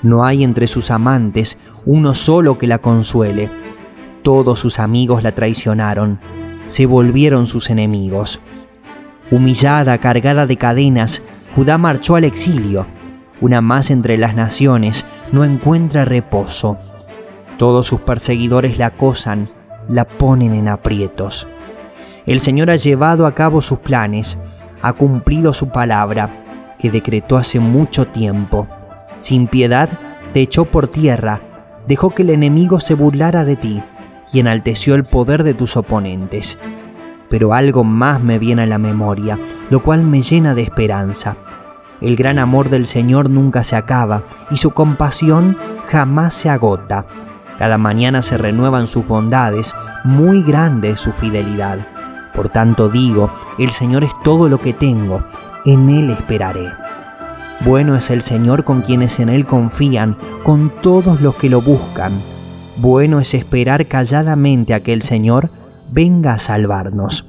No 0.03 0.25
hay 0.25 0.43
entre 0.43 0.67
sus 0.67 0.91
amantes 0.91 1.57
uno 1.85 2.13
solo 2.13 2.57
que 2.57 2.67
la 2.67 2.79
consuele. 2.79 3.49
Todos 4.21 4.59
sus 4.59 4.79
amigos 4.79 5.23
la 5.23 5.33
traicionaron, 5.33 6.19
se 6.65 6.85
volvieron 6.85 7.47
sus 7.47 7.69
enemigos. 7.69 8.41
Humillada, 9.31 9.97
cargada 9.97 10.45
de 10.45 10.57
cadenas, 10.57 11.21
Judá 11.55 11.77
marchó 11.77 12.15
al 12.15 12.25
exilio. 12.25 12.85
Una 13.41 13.61
más 13.61 13.89
entre 13.89 14.17
las 14.17 14.35
naciones 14.35 15.05
no 15.31 15.43
encuentra 15.43 16.05
reposo. 16.05 16.77
Todos 17.57 17.87
sus 17.87 18.01
perseguidores 18.01 18.77
la 18.77 18.87
acosan, 18.87 19.47
la 19.89 20.05
ponen 20.07 20.53
en 20.53 20.67
aprietos. 20.67 21.47
El 22.25 22.39
Señor 22.39 22.69
ha 22.69 22.75
llevado 22.75 23.25
a 23.25 23.33
cabo 23.33 23.61
sus 23.61 23.79
planes, 23.79 24.37
ha 24.81 24.93
cumplido 24.93 25.53
su 25.53 25.69
palabra, 25.69 26.46
que 26.79 26.91
decretó 26.91 27.37
hace 27.37 27.59
mucho 27.59 28.07
tiempo. 28.07 28.67
Sin 29.17 29.47
piedad 29.47 29.89
te 30.33 30.41
echó 30.41 30.65
por 30.65 30.87
tierra, 30.87 31.41
dejó 31.87 32.11
que 32.11 32.23
el 32.23 32.29
enemigo 32.29 32.79
se 32.79 32.93
burlara 32.93 33.45
de 33.45 33.55
ti 33.55 33.83
y 34.31 34.39
enalteció 34.39 34.95
el 34.95 35.03
poder 35.03 35.43
de 35.43 35.53
tus 35.53 35.77
oponentes. 35.77 36.57
Pero 37.29 37.53
algo 37.53 37.83
más 37.83 38.21
me 38.21 38.39
viene 38.39 38.63
a 38.63 38.67
la 38.67 38.77
memoria, 38.77 39.39
lo 39.69 39.83
cual 39.83 40.03
me 40.03 40.21
llena 40.21 40.53
de 40.53 40.61
esperanza. 40.61 41.37
El 41.99 42.15
gran 42.15 42.37
amor 42.37 42.69
del 42.69 42.85
Señor 42.85 43.29
nunca 43.29 43.63
se 43.63 43.75
acaba 43.75 44.23
y 44.51 44.57
su 44.57 44.71
compasión 44.71 45.57
jamás 45.87 46.35
se 46.35 46.49
agota. 46.49 47.05
Cada 47.57 47.77
mañana 47.79 48.21
se 48.21 48.37
renuevan 48.37 48.87
sus 48.87 49.07
bondades, 49.07 49.73
muy 50.03 50.43
grande 50.43 50.91
es 50.91 50.99
su 50.99 51.11
fidelidad. 51.11 51.79
Por 52.35 52.49
tanto 52.49 52.87
digo, 52.87 53.31
el 53.57 53.71
Señor 53.71 54.03
es 54.03 54.11
todo 54.23 54.47
lo 54.47 54.61
que 54.61 54.73
tengo, 54.73 55.23
en 55.67 55.89
Él 55.89 56.09
esperaré. 56.09 56.69
Bueno 57.65 57.97
es 57.97 58.09
el 58.09 58.21
Señor 58.21 58.63
con 58.63 58.81
quienes 58.81 59.19
en 59.19 59.27
Él 59.27 59.45
confían, 59.45 60.17
con 60.43 60.71
todos 60.81 61.19
los 61.19 61.35
que 61.35 61.49
lo 61.49 61.61
buscan. 61.61 62.13
Bueno 62.77 63.19
es 63.19 63.33
esperar 63.33 63.85
calladamente 63.85 64.73
a 64.73 64.79
que 64.79 64.93
el 64.93 65.01
Señor 65.01 65.49
venga 65.91 66.33
a 66.33 66.39
salvarnos. 66.39 67.27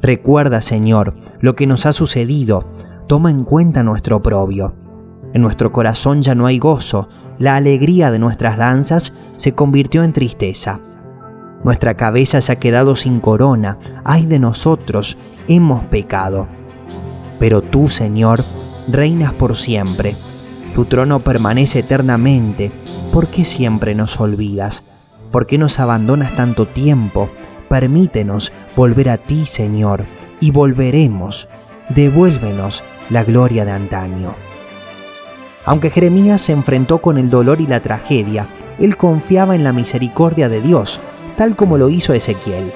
Recuerda, 0.00 0.60
Señor, 0.60 1.16
lo 1.40 1.56
que 1.56 1.66
nos 1.66 1.84
ha 1.84 1.92
sucedido, 1.92 2.70
toma 3.08 3.32
en 3.32 3.42
cuenta 3.42 3.82
nuestro 3.82 4.18
oprobio. 4.18 4.76
En 5.34 5.42
nuestro 5.42 5.72
corazón 5.72 6.22
ya 6.22 6.36
no 6.36 6.46
hay 6.46 6.60
gozo, 6.60 7.08
la 7.40 7.56
alegría 7.56 8.12
de 8.12 8.20
nuestras 8.20 8.56
danzas 8.56 9.14
se 9.36 9.54
convirtió 9.54 10.04
en 10.04 10.12
tristeza. 10.12 10.80
Nuestra 11.64 11.94
cabeza 11.94 12.40
se 12.40 12.52
ha 12.52 12.56
quedado 12.56 12.94
sin 12.94 13.18
corona, 13.18 13.78
ay 14.04 14.26
de 14.26 14.38
nosotros, 14.38 15.18
hemos 15.48 15.84
pecado. 15.86 16.57
Pero 17.38 17.62
tú, 17.62 17.88
Señor, 17.88 18.44
reinas 18.88 19.32
por 19.32 19.56
siempre. 19.56 20.16
Tu 20.74 20.84
trono 20.84 21.20
permanece 21.20 21.80
eternamente. 21.80 22.70
¿Por 23.12 23.28
qué 23.28 23.44
siempre 23.44 23.94
nos 23.94 24.20
olvidas? 24.20 24.84
¿Por 25.30 25.46
qué 25.46 25.58
nos 25.58 25.78
abandonas 25.78 26.34
tanto 26.36 26.66
tiempo? 26.66 27.28
Permítenos 27.68 28.52
volver 28.76 29.10
a 29.10 29.18
ti, 29.18 29.46
Señor, 29.46 30.04
y 30.40 30.50
volveremos. 30.50 31.48
Devuélvenos 31.90 32.82
la 33.10 33.24
gloria 33.24 33.64
de 33.64 33.72
antaño. 33.72 34.34
Aunque 35.64 35.90
Jeremías 35.90 36.40
se 36.40 36.52
enfrentó 36.52 36.98
con 36.98 37.18
el 37.18 37.28
dolor 37.28 37.60
y 37.60 37.66
la 37.66 37.80
tragedia, 37.80 38.48
él 38.78 38.96
confiaba 38.96 39.54
en 39.54 39.64
la 39.64 39.72
misericordia 39.72 40.48
de 40.48 40.62
Dios, 40.62 41.00
tal 41.36 41.56
como 41.56 41.76
lo 41.76 41.90
hizo 41.90 42.14
Ezequiel. 42.14 42.72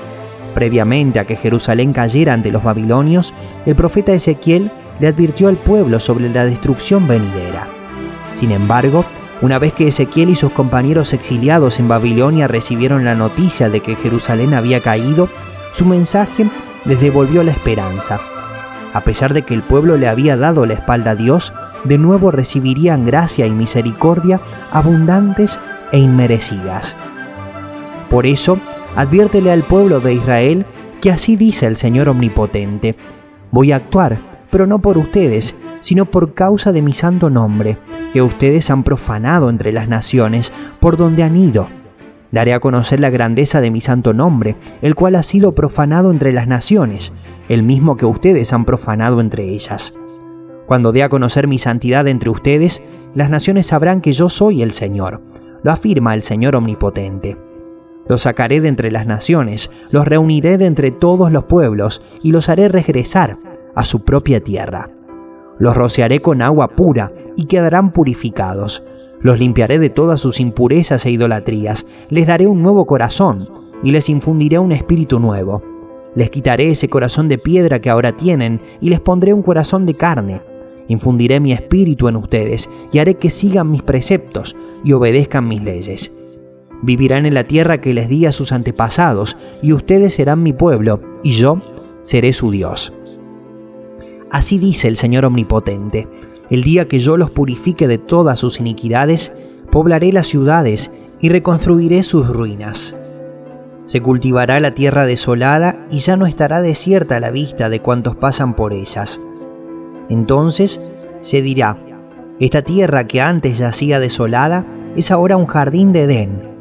Previamente 0.54 1.18
a 1.18 1.24
que 1.24 1.36
Jerusalén 1.36 1.92
cayera 1.92 2.34
ante 2.34 2.52
los 2.52 2.62
babilonios, 2.62 3.32
el 3.66 3.74
profeta 3.74 4.12
Ezequiel 4.12 4.70
le 5.00 5.08
advirtió 5.08 5.48
al 5.48 5.56
pueblo 5.56 5.98
sobre 6.00 6.28
la 6.28 6.44
destrucción 6.44 7.08
venidera. 7.08 7.66
Sin 8.32 8.50
embargo, 8.50 9.04
una 9.40 9.58
vez 9.58 9.72
que 9.72 9.88
Ezequiel 9.88 10.30
y 10.30 10.36
sus 10.36 10.52
compañeros 10.52 11.12
exiliados 11.12 11.80
en 11.80 11.88
Babilonia 11.88 12.46
recibieron 12.46 13.04
la 13.04 13.14
noticia 13.14 13.68
de 13.68 13.80
que 13.80 13.96
Jerusalén 13.96 14.54
había 14.54 14.80
caído, 14.80 15.28
su 15.72 15.84
mensaje 15.84 16.46
les 16.84 17.00
devolvió 17.00 17.42
la 17.42 17.50
esperanza. 17.50 18.20
A 18.92 19.00
pesar 19.00 19.32
de 19.32 19.42
que 19.42 19.54
el 19.54 19.62
pueblo 19.62 19.96
le 19.96 20.06
había 20.06 20.36
dado 20.36 20.66
la 20.66 20.74
espalda 20.74 21.12
a 21.12 21.16
Dios, 21.16 21.52
de 21.84 21.98
nuevo 21.98 22.30
recibirían 22.30 23.04
gracia 23.04 23.46
y 23.46 23.50
misericordia 23.50 24.40
abundantes 24.70 25.58
e 25.90 25.98
inmerecidas. 25.98 26.96
Por 28.10 28.26
eso, 28.26 28.58
adviértele 28.96 29.50
al 29.50 29.62
pueblo 29.62 30.00
de 30.00 30.14
Israel 30.14 30.66
que 31.00 31.10
así 31.10 31.36
dice 31.36 31.66
el 31.66 31.76
Señor 31.76 32.08
Omnipotente. 32.08 32.96
Voy 33.50 33.72
a 33.72 33.76
actuar, 33.76 34.46
pero 34.50 34.66
no 34.66 34.80
por 34.80 34.98
ustedes, 34.98 35.54
sino 35.80 36.04
por 36.06 36.34
causa 36.34 36.72
de 36.72 36.82
mi 36.82 36.92
santo 36.92 37.28
nombre, 37.28 37.78
que 38.12 38.22
ustedes 38.22 38.70
han 38.70 38.84
profanado 38.84 39.50
entre 39.50 39.72
las 39.72 39.88
naciones 39.88 40.52
por 40.78 40.96
donde 40.96 41.22
han 41.22 41.36
ido. 41.36 41.68
Daré 42.30 42.54
a 42.54 42.60
conocer 42.60 43.00
la 43.00 43.10
grandeza 43.10 43.60
de 43.60 43.70
mi 43.70 43.80
santo 43.80 44.12
nombre, 44.12 44.56
el 44.80 44.94
cual 44.94 45.16
ha 45.16 45.22
sido 45.22 45.52
profanado 45.52 46.10
entre 46.10 46.32
las 46.32 46.46
naciones, 46.46 47.12
el 47.48 47.62
mismo 47.62 47.96
que 47.96 48.06
ustedes 48.06 48.52
han 48.52 48.64
profanado 48.64 49.20
entre 49.20 49.48
ellas. 49.48 49.94
Cuando 50.66 50.92
dé 50.92 51.02
a 51.02 51.08
conocer 51.08 51.48
mi 51.48 51.58
santidad 51.58 52.06
entre 52.08 52.30
ustedes, 52.30 52.80
las 53.14 53.28
naciones 53.28 53.66
sabrán 53.66 54.00
que 54.00 54.12
yo 54.12 54.28
soy 54.28 54.62
el 54.62 54.72
Señor, 54.72 55.20
lo 55.62 55.72
afirma 55.72 56.14
el 56.14 56.22
Señor 56.22 56.56
Omnipotente. 56.56 57.51
Los 58.08 58.22
sacaré 58.22 58.60
de 58.60 58.68
entre 58.68 58.90
las 58.90 59.06
naciones, 59.06 59.70
los 59.90 60.06
reuniré 60.06 60.58
de 60.58 60.66
entre 60.66 60.90
todos 60.90 61.30
los 61.30 61.44
pueblos 61.44 62.02
y 62.22 62.32
los 62.32 62.48
haré 62.48 62.68
regresar 62.68 63.36
a 63.74 63.84
su 63.84 64.04
propia 64.04 64.40
tierra. 64.40 64.90
Los 65.58 65.76
rociaré 65.76 66.20
con 66.20 66.42
agua 66.42 66.68
pura 66.68 67.12
y 67.36 67.46
quedarán 67.46 67.92
purificados. 67.92 68.82
Los 69.20 69.38
limpiaré 69.38 69.78
de 69.78 69.90
todas 69.90 70.20
sus 70.20 70.40
impurezas 70.40 71.06
e 71.06 71.10
idolatrías. 71.10 71.86
Les 72.10 72.26
daré 72.26 72.46
un 72.46 72.62
nuevo 72.62 72.86
corazón 72.86 73.48
y 73.82 73.92
les 73.92 74.08
infundiré 74.08 74.58
un 74.58 74.72
espíritu 74.72 75.20
nuevo. 75.20 75.62
Les 76.14 76.30
quitaré 76.30 76.70
ese 76.70 76.88
corazón 76.88 77.28
de 77.28 77.38
piedra 77.38 77.80
que 77.80 77.90
ahora 77.90 78.16
tienen 78.16 78.60
y 78.80 78.90
les 78.90 79.00
pondré 79.00 79.32
un 79.32 79.42
corazón 79.42 79.86
de 79.86 79.94
carne. 79.94 80.42
Infundiré 80.88 81.40
mi 81.40 81.52
espíritu 81.52 82.08
en 82.08 82.16
ustedes 82.16 82.68
y 82.92 82.98
haré 82.98 83.14
que 83.14 83.30
sigan 83.30 83.70
mis 83.70 83.82
preceptos 83.82 84.56
y 84.84 84.92
obedezcan 84.92 85.46
mis 85.46 85.62
leyes. 85.62 86.12
Vivirán 86.82 87.26
en 87.26 87.34
la 87.34 87.44
tierra 87.44 87.80
que 87.80 87.94
les 87.94 88.08
di 88.08 88.26
a 88.26 88.32
sus 88.32 88.52
antepasados 88.52 89.36
y 89.62 89.72
ustedes 89.72 90.14
serán 90.14 90.42
mi 90.42 90.52
pueblo 90.52 91.00
y 91.22 91.32
yo 91.32 91.58
seré 92.02 92.32
su 92.32 92.50
Dios. 92.50 92.92
Así 94.30 94.58
dice 94.58 94.88
el 94.88 94.96
Señor 94.96 95.24
Omnipotente, 95.24 96.08
el 96.50 96.64
día 96.64 96.88
que 96.88 96.98
yo 96.98 97.16
los 97.16 97.30
purifique 97.30 97.86
de 97.86 97.98
todas 97.98 98.38
sus 98.38 98.60
iniquidades, 98.60 99.32
poblaré 99.70 100.12
las 100.12 100.26
ciudades 100.26 100.90
y 101.20 101.28
reconstruiré 101.28 102.02
sus 102.02 102.28
ruinas. 102.28 102.96
Se 103.84 104.00
cultivará 104.00 104.60
la 104.60 104.74
tierra 104.74 105.06
desolada 105.06 105.86
y 105.90 105.98
ya 105.98 106.16
no 106.16 106.26
estará 106.26 106.62
desierta 106.62 107.16
a 107.16 107.20
la 107.20 107.30
vista 107.30 107.68
de 107.68 107.80
cuantos 107.80 108.16
pasan 108.16 108.54
por 108.54 108.72
ellas. 108.72 109.20
Entonces 110.08 110.80
se 111.20 111.42
dirá, 111.42 111.78
esta 112.40 112.62
tierra 112.62 113.06
que 113.06 113.20
antes 113.20 113.58
yacía 113.58 114.00
desolada 114.00 114.66
es 114.96 115.10
ahora 115.10 115.36
un 115.36 115.46
jardín 115.46 115.92
de 115.92 116.02
Edén. 116.02 116.51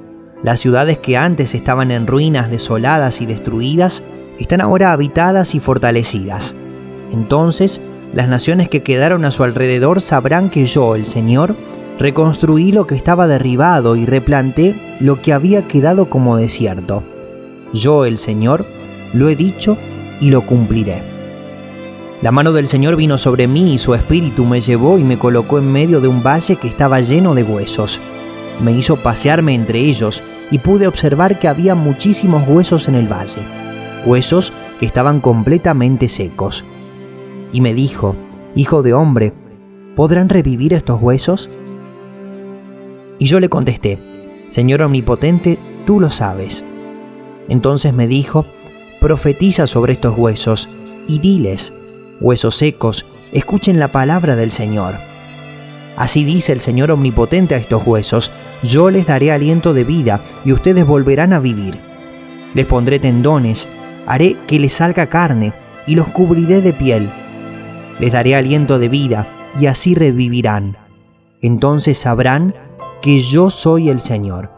Las 0.43 0.59
ciudades 0.59 0.97
que 0.97 1.17
antes 1.17 1.53
estaban 1.53 1.91
en 1.91 2.07
ruinas 2.07 2.49
desoladas 2.49 3.21
y 3.21 3.25
destruidas 3.25 4.03
están 4.39 4.61
ahora 4.61 4.91
habitadas 4.91 5.53
y 5.53 5.59
fortalecidas. 5.59 6.55
Entonces 7.11 7.79
las 8.13 8.27
naciones 8.27 8.67
que 8.67 8.83
quedaron 8.83 9.23
a 9.23 9.31
su 9.31 9.43
alrededor 9.43 10.01
sabrán 10.01 10.49
que 10.49 10.65
yo, 10.65 10.95
el 10.95 11.05
Señor, 11.05 11.55
reconstruí 11.97 12.71
lo 12.71 12.85
que 12.85 12.95
estaba 12.95 13.27
derribado 13.27 13.95
y 13.95 14.05
replanté 14.05 14.75
lo 14.99 15.21
que 15.21 15.31
había 15.31 15.67
quedado 15.67 16.09
como 16.09 16.35
desierto. 16.35 17.03
Yo, 17.73 18.03
el 18.05 18.17
Señor, 18.17 18.65
lo 19.13 19.29
he 19.29 19.35
dicho 19.35 19.77
y 20.19 20.29
lo 20.29 20.41
cumpliré. 20.45 21.01
La 22.21 22.31
mano 22.31 22.51
del 22.51 22.67
Señor 22.67 22.97
vino 22.97 23.17
sobre 23.17 23.47
mí 23.47 23.73
y 23.73 23.77
su 23.77 23.95
espíritu 23.95 24.43
me 24.43 24.59
llevó 24.59 24.97
y 24.97 25.03
me 25.03 25.17
colocó 25.17 25.57
en 25.57 25.71
medio 25.71 26.01
de 26.01 26.07
un 26.07 26.21
valle 26.21 26.57
que 26.57 26.67
estaba 26.67 26.99
lleno 26.99 27.33
de 27.33 27.43
huesos. 27.43 27.99
Me 28.61 28.71
hizo 28.71 28.97
pasearme 28.97 29.55
entre 29.55 29.79
ellos 29.79 30.21
y 30.51 30.59
pude 30.59 30.87
observar 30.87 31.39
que 31.39 31.47
había 31.47 31.75
muchísimos 31.75 32.47
huesos 32.47 32.87
en 32.87 32.95
el 32.95 33.11
valle, 33.11 33.41
huesos 34.05 34.53
que 34.79 34.85
estaban 34.85 35.19
completamente 35.19 36.07
secos 36.07 36.63
y 37.53 37.61
me 37.61 37.73
dijo, 37.73 38.15
Hijo 38.55 38.83
de 38.83 38.93
hombre, 38.93 39.33
¿podrán 39.95 40.29
revivir 40.29 40.73
estos 40.73 41.01
huesos? 41.01 41.49
Y 43.19 43.25
yo 43.25 43.39
le 43.39 43.49
contesté, 43.49 43.99
Señor 44.47 44.81
Omnipotente, 44.81 45.57
tú 45.85 45.99
lo 45.99 46.09
sabes. 46.09 46.63
Entonces 47.47 47.93
me 47.93 48.07
dijo, 48.07 48.45
Profetiza 48.99 49.67
sobre 49.67 49.93
estos 49.93 50.17
huesos 50.17 50.69
y 51.07 51.19
diles, 51.19 51.73
huesos 52.19 52.55
secos, 52.55 53.05
escuchen 53.31 53.79
la 53.79 53.91
palabra 53.91 54.35
del 54.35 54.51
Señor. 54.51 55.10
Así 56.01 56.25
dice 56.25 56.51
el 56.51 56.59
Señor 56.59 56.91
Omnipotente 56.91 57.55
a 57.55 57.59
estos 57.59 57.85
huesos, 57.85 58.31
yo 58.63 58.89
les 58.89 59.05
daré 59.05 59.31
aliento 59.31 59.73
de 59.73 59.83
vida 59.83 60.21
y 60.43 60.51
ustedes 60.51 60.85
volverán 60.85 61.31
a 61.31 61.39
vivir. 61.39 61.77
Les 62.53 62.65
pondré 62.65 62.99
tendones, 62.99 63.67
haré 64.07 64.35
que 64.47 64.59
les 64.59 64.73
salga 64.73 65.05
carne 65.05 65.53
y 65.85 65.95
los 65.95 66.07
cubriré 66.07 66.61
de 66.61 66.73
piel 66.73 67.09
les 68.01 68.11
daré 68.11 68.35
aliento 68.35 68.79
de 68.79 68.89
vida 68.89 69.27
y 69.59 69.67
así 69.67 69.93
revivirán. 69.93 70.75
Entonces 71.39 71.99
sabrán 71.99 72.55
que 72.99 73.19
yo 73.19 73.51
soy 73.51 73.89
el 73.89 74.01
Señor. 74.01 74.51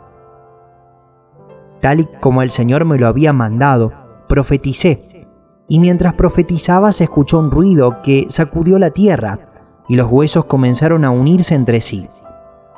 Tal 1.81 1.99
y 1.99 2.05
como 2.21 2.41
el 2.41 2.51
Señor 2.51 2.85
me 2.85 2.97
lo 2.97 3.05
había 3.05 3.33
mandado, 3.33 3.91
profeticé, 4.29 5.01
y 5.67 5.79
mientras 5.79 6.13
profetizaba 6.13 6.93
se 6.93 7.03
escuchó 7.03 7.37
un 7.39 7.51
ruido 7.51 8.01
que 8.01 8.27
sacudió 8.29 8.79
la 8.79 8.91
tierra, 8.91 9.52
y 9.87 9.95
los 9.95 10.07
huesos 10.09 10.45
comenzaron 10.45 11.05
a 11.05 11.09
unirse 11.09 11.55
entre 11.55 11.81
sí. 11.81 12.07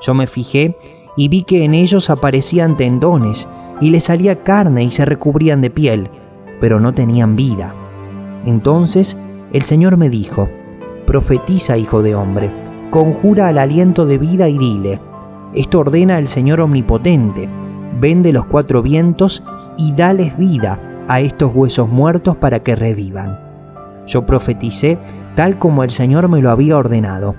Yo 0.01 0.13
me 0.13 0.27
fijé 0.27 0.77
y 1.17 1.29
vi 1.29 1.43
que 1.43 1.63
en 1.63 1.73
ellos 1.73 2.09
aparecían 2.09 2.75
tendones, 2.75 3.47
y 3.81 3.89
les 3.89 4.05
salía 4.05 4.43
carne 4.43 4.83
y 4.83 4.91
se 4.91 5.05
recubrían 5.05 5.61
de 5.61 5.69
piel, 5.69 6.09
pero 6.59 6.79
no 6.79 6.93
tenían 6.93 7.35
vida. 7.35 7.73
Entonces 8.45 9.17
el 9.51 9.63
Señor 9.63 9.97
me 9.97 10.09
dijo, 10.09 10.49
Profetiza, 11.05 11.77
hijo 11.77 12.01
de 12.01 12.15
hombre, 12.15 12.51
conjura 12.89 13.47
al 13.47 13.57
aliento 13.57 14.05
de 14.05 14.17
vida 14.17 14.47
y 14.49 14.57
dile, 14.57 14.99
esto 15.53 15.79
ordena 15.79 16.17
el 16.17 16.27
Señor 16.27 16.61
Omnipotente, 16.61 17.47
vende 17.99 18.33
los 18.33 18.45
cuatro 18.45 18.81
vientos 18.81 19.43
y 19.77 19.93
dales 19.93 20.37
vida 20.37 20.79
a 21.07 21.19
estos 21.19 21.53
huesos 21.53 21.87
muertos 21.87 22.35
para 22.35 22.61
que 22.61 22.75
revivan. 22.75 23.39
Yo 24.07 24.25
profeticé 24.25 24.97
tal 25.35 25.59
como 25.59 25.83
el 25.83 25.91
Señor 25.91 26.29
me 26.29 26.41
lo 26.41 26.49
había 26.49 26.77
ordenado, 26.77 27.35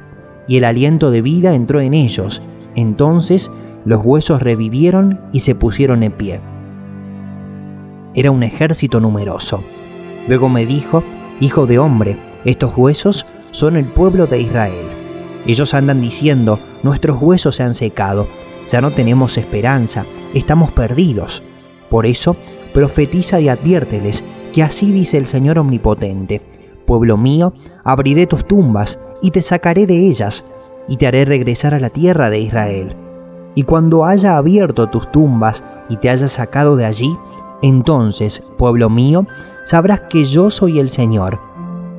y 0.46 0.58
el 0.58 0.64
aliento 0.64 1.10
de 1.10 1.22
vida 1.22 1.54
entró 1.54 1.80
en 1.80 1.94
ellos. 1.94 2.42
Entonces 2.74 3.50
los 3.84 4.00
huesos 4.04 4.42
revivieron 4.42 5.20
y 5.32 5.40
se 5.40 5.54
pusieron 5.54 6.02
en 6.02 6.12
pie. 6.12 6.40
Era 8.14 8.30
un 8.30 8.42
ejército 8.42 9.00
numeroso. 9.00 9.62
Luego 10.28 10.48
me 10.48 10.66
dijo, 10.66 11.02
Hijo 11.40 11.66
de 11.66 11.78
hombre, 11.78 12.16
estos 12.44 12.76
huesos 12.76 13.26
son 13.50 13.76
el 13.76 13.84
pueblo 13.84 14.26
de 14.26 14.40
Israel. 14.40 14.86
Ellos 15.46 15.74
andan 15.74 16.00
diciendo, 16.00 16.58
nuestros 16.82 17.20
huesos 17.20 17.56
se 17.56 17.62
han 17.62 17.74
secado, 17.74 18.26
ya 18.68 18.80
no 18.80 18.92
tenemos 18.92 19.36
esperanza, 19.36 20.06
estamos 20.34 20.72
perdidos. 20.72 21.42
Por 21.90 22.06
eso, 22.06 22.36
profetiza 22.72 23.38
y 23.40 23.48
adviérteles 23.48 24.24
que 24.52 24.62
así 24.62 24.92
dice 24.92 25.18
el 25.18 25.26
Señor 25.26 25.58
Omnipotente, 25.58 26.40
pueblo 26.86 27.18
mío, 27.18 27.52
abriré 27.84 28.26
tus 28.26 28.46
tumbas 28.46 28.98
y 29.20 29.32
te 29.32 29.42
sacaré 29.42 29.86
de 29.86 30.06
ellas, 30.06 30.44
y 30.88 30.96
te 30.96 31.06
haré 31.06 31.24
regresar 31.24 31.74
a 31.74 31.80
la 31.80 31.90
tierra 31.90 32.30
de 32.30 32.38
Israel. 32.38 32.96
Y 33.54 33.64
cuando 33.64 34.04
haya 34.04 34.36
abierto 34.36 34.86
tus 34.86 35.10
tumbas 35.10 35.64
y 35.88 35.96
te 35.96 36.10
haya 36.10 36.28
sacado 36.28 36.76
de 36.76 36.84
allí, 36.84 37.16
entonces, 37.62 38.42
pueblo 38.56 38.90
mío, 38.90 39.26
sabrás 39.64 40.02
que 40.02 40.24
yo 40.24 40.50
soy 40.50 40.78
el 40.78 40.90
Señor. 40.90 41.40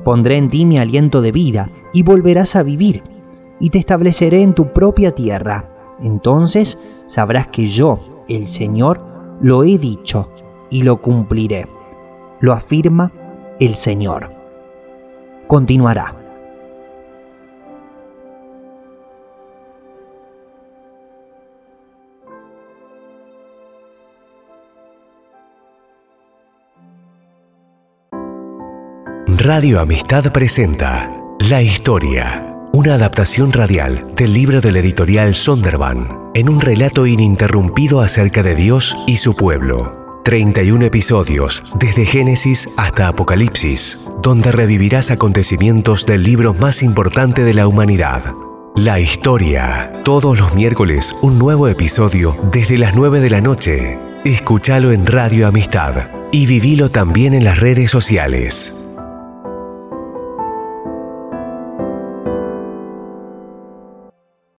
Pondré 0.04 0.36
en 0.36 0.50
ti 0.50 0.64
mi 0.64 0.78
aliento 0.78 1.20
de 1.20 1.32
vida 1.32 1.68
y 1.92 2.02
volverás 2.02 2.56
a 2.56 2.62
vivir, 2.62 3.02
y 3.60 3.70
te 3.70 3.78
estableceré 3.78 4.42
en 4.42 4.54
tu 4.54 4.72
propia 4.72 5.14
tierra. 5.14 5.96
Entonces 6.00 6.78
sabrás 7.06 7.48
que 7.48 7.66
yo, 7.66 7.98
el 8.28 8.46
Señor, 8.46 9.02
lo 9.40 9.64
he 9.64 9.78
dicho 9.78 10.30
y 10.70 10.82
lo 10.82 11.02
cumpliré. 11.02 11.66
Lo 12.40 12.52
afirma 12.52 13.12
el 13.58 13.74
Señor. 13.74 14.37
Continuará. 15.48 16.14
Radio 29.38 29.80
Amistad 29.80 30.30
presenta 30.32 31.10
La 31.48 31.62
Historia, 31.62 32.54
una 32.74 32.94
adaptación 32.94 33.50
radial 33.52 34.14
del 34.14 34.34
libro 34.34 34.60
del 34.60 34.76
editorial 34.76 35.34
Sonderban, 35.34 36.30
en 36.34 36.50
un 36.50 36.60
relato 36.60 37.06
ininterrumpido 37.06 38.02
acerca 38.02 38.42
de 38.42 38.54
Dios 38.54 38.94
y 39.06 39.16
su 39.16 39.34
pueblo. 39.34 39.97
31 40.24 40.84
episodios, 40.84 41.62
desde 41.78 42.06
Génesis 42.06 42.68
hasta 42.76 43.08
Apocalipsis, 43.08 44.10
donde 44.22 44.52
revivirás 44.52 45.10
acontecimientos 45.10 46.06
del 46.06 46.22
libro 46.22 46.54
más 46.54 46.82
importante 46.82 47.44
de 47.44 47.54
la 47.54 47.66
humanidad. 47.66 48.34
La 48.76 49.00
Historia, 49.00 49.92
todos 50.04 50.38
los 50.38 50.54
miércoles 50.54 51.14
un 51.22 51.38
nuevo 51.38 51.68
episodio 51.68 52.36
desde 52.52 52.78
las 52.78 52.94
9 52.94 53.20
de 53.20 53.30
la 53.30 53.40
noche. 53.40 53.98
Escúchalo 54.24 54.92
en 54.92 55.06
Radio 55.06 55.46
Amistad 55.46 56.08
y 56.32 56.46
vivilo 56.46 56.90
también 56.90 57.34
en 57.34 57.44
las 57.44 57.58
redes 57.58 57.90
sociales. 57.90 58.87